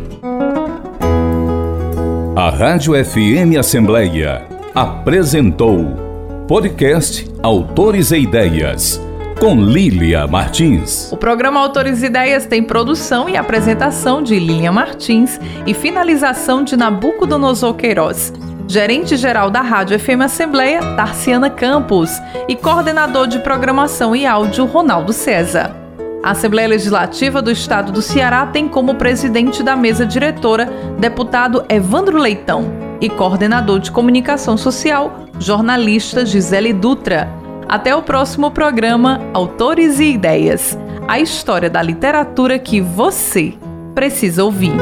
A 2.35 2.51
Rádio 2.51 2.93
FM 3.05 3.59
Assembleia 3.59 4.43
apresentou 4.75 6.45
podcast 6.49 7.31
Autores 7.43 8.11
e 8.11 8.19
Ideias 8.19 9.01
com 9.39 9.55
Lília 9.57 10.27
Martins. 10.27 11.13
O 11.13 11.17
programa 11.17 11.61
Autores 11.61 12.03
e 12.03 12.07
Ideias 12.07 12.47
tem 12.47 12.63
produção 12.63 13.29
e 13.29 13.37
apresentação 13.37 14.23
de 14.23 14.39
Lília 14.39 14.73
Martins 14.73 15.39
e 15.67 15.75
finalização 15.75 16.65
de 16.65 16.77
Nabucodonosor 16.77 17.75
Queiroz. 17.75 18.33
Gerente-geral 18.75 19.51
da 19.51 19.61
Rádio 19.61 19.97
FM 20.01 20.23
Assembleia, 20.25 20.81
Tarciana 20.97 21.49
Campos, 21.49 22.11
e 22.49 22.57
coordenador 22.57 23.29
de 23.29 23.39
programação 23.39 24.17
e 24.17 24.27
áudio, 24.27 24.65
Ronaldo 24.65 25.13
César. 25.13 25.73
A 26.25 26.33
Assembleia 26.33 26.67
Legislativa 26.67 27.41
do 27.41 27.53
Estado 27.53 27.93
do 27.93 28.03
Ceará 28.03 28.45
tem 28.47 28.67
como 28.67 28.97
presidente 28.97 29.63
da 29.63 29.77
mesa 29.77 30.05
diretora 30.05 30.69
deputado 30.99 31.65
Evandro 31.69 32.19
Leitão 32.19 32.65
e 33.01 33.09
coordenador 33.09 33.79
de 33.79 33.93
comunicação 33.93 34.57
social, 34.57 35.21
jornalista 35.39 36.27
Gisele 36.27 36.73
Dutra. 36.73 37.29
Até 37.69 37.95
o 37.95 38.03
próximo 38.03 38.51
programa 38.51 39.21
Autores 39.33 40.01
e 40.01 40.15
Ideias 40.15 40.77
a 41.07 41.21
história 41.21 41.71
da 41.71 41.81
literatura 41.81 42.59
que 42.59 42.81
você 42.81 43.55
precisa 43.95 44.43
ouvir. 44.43 44.73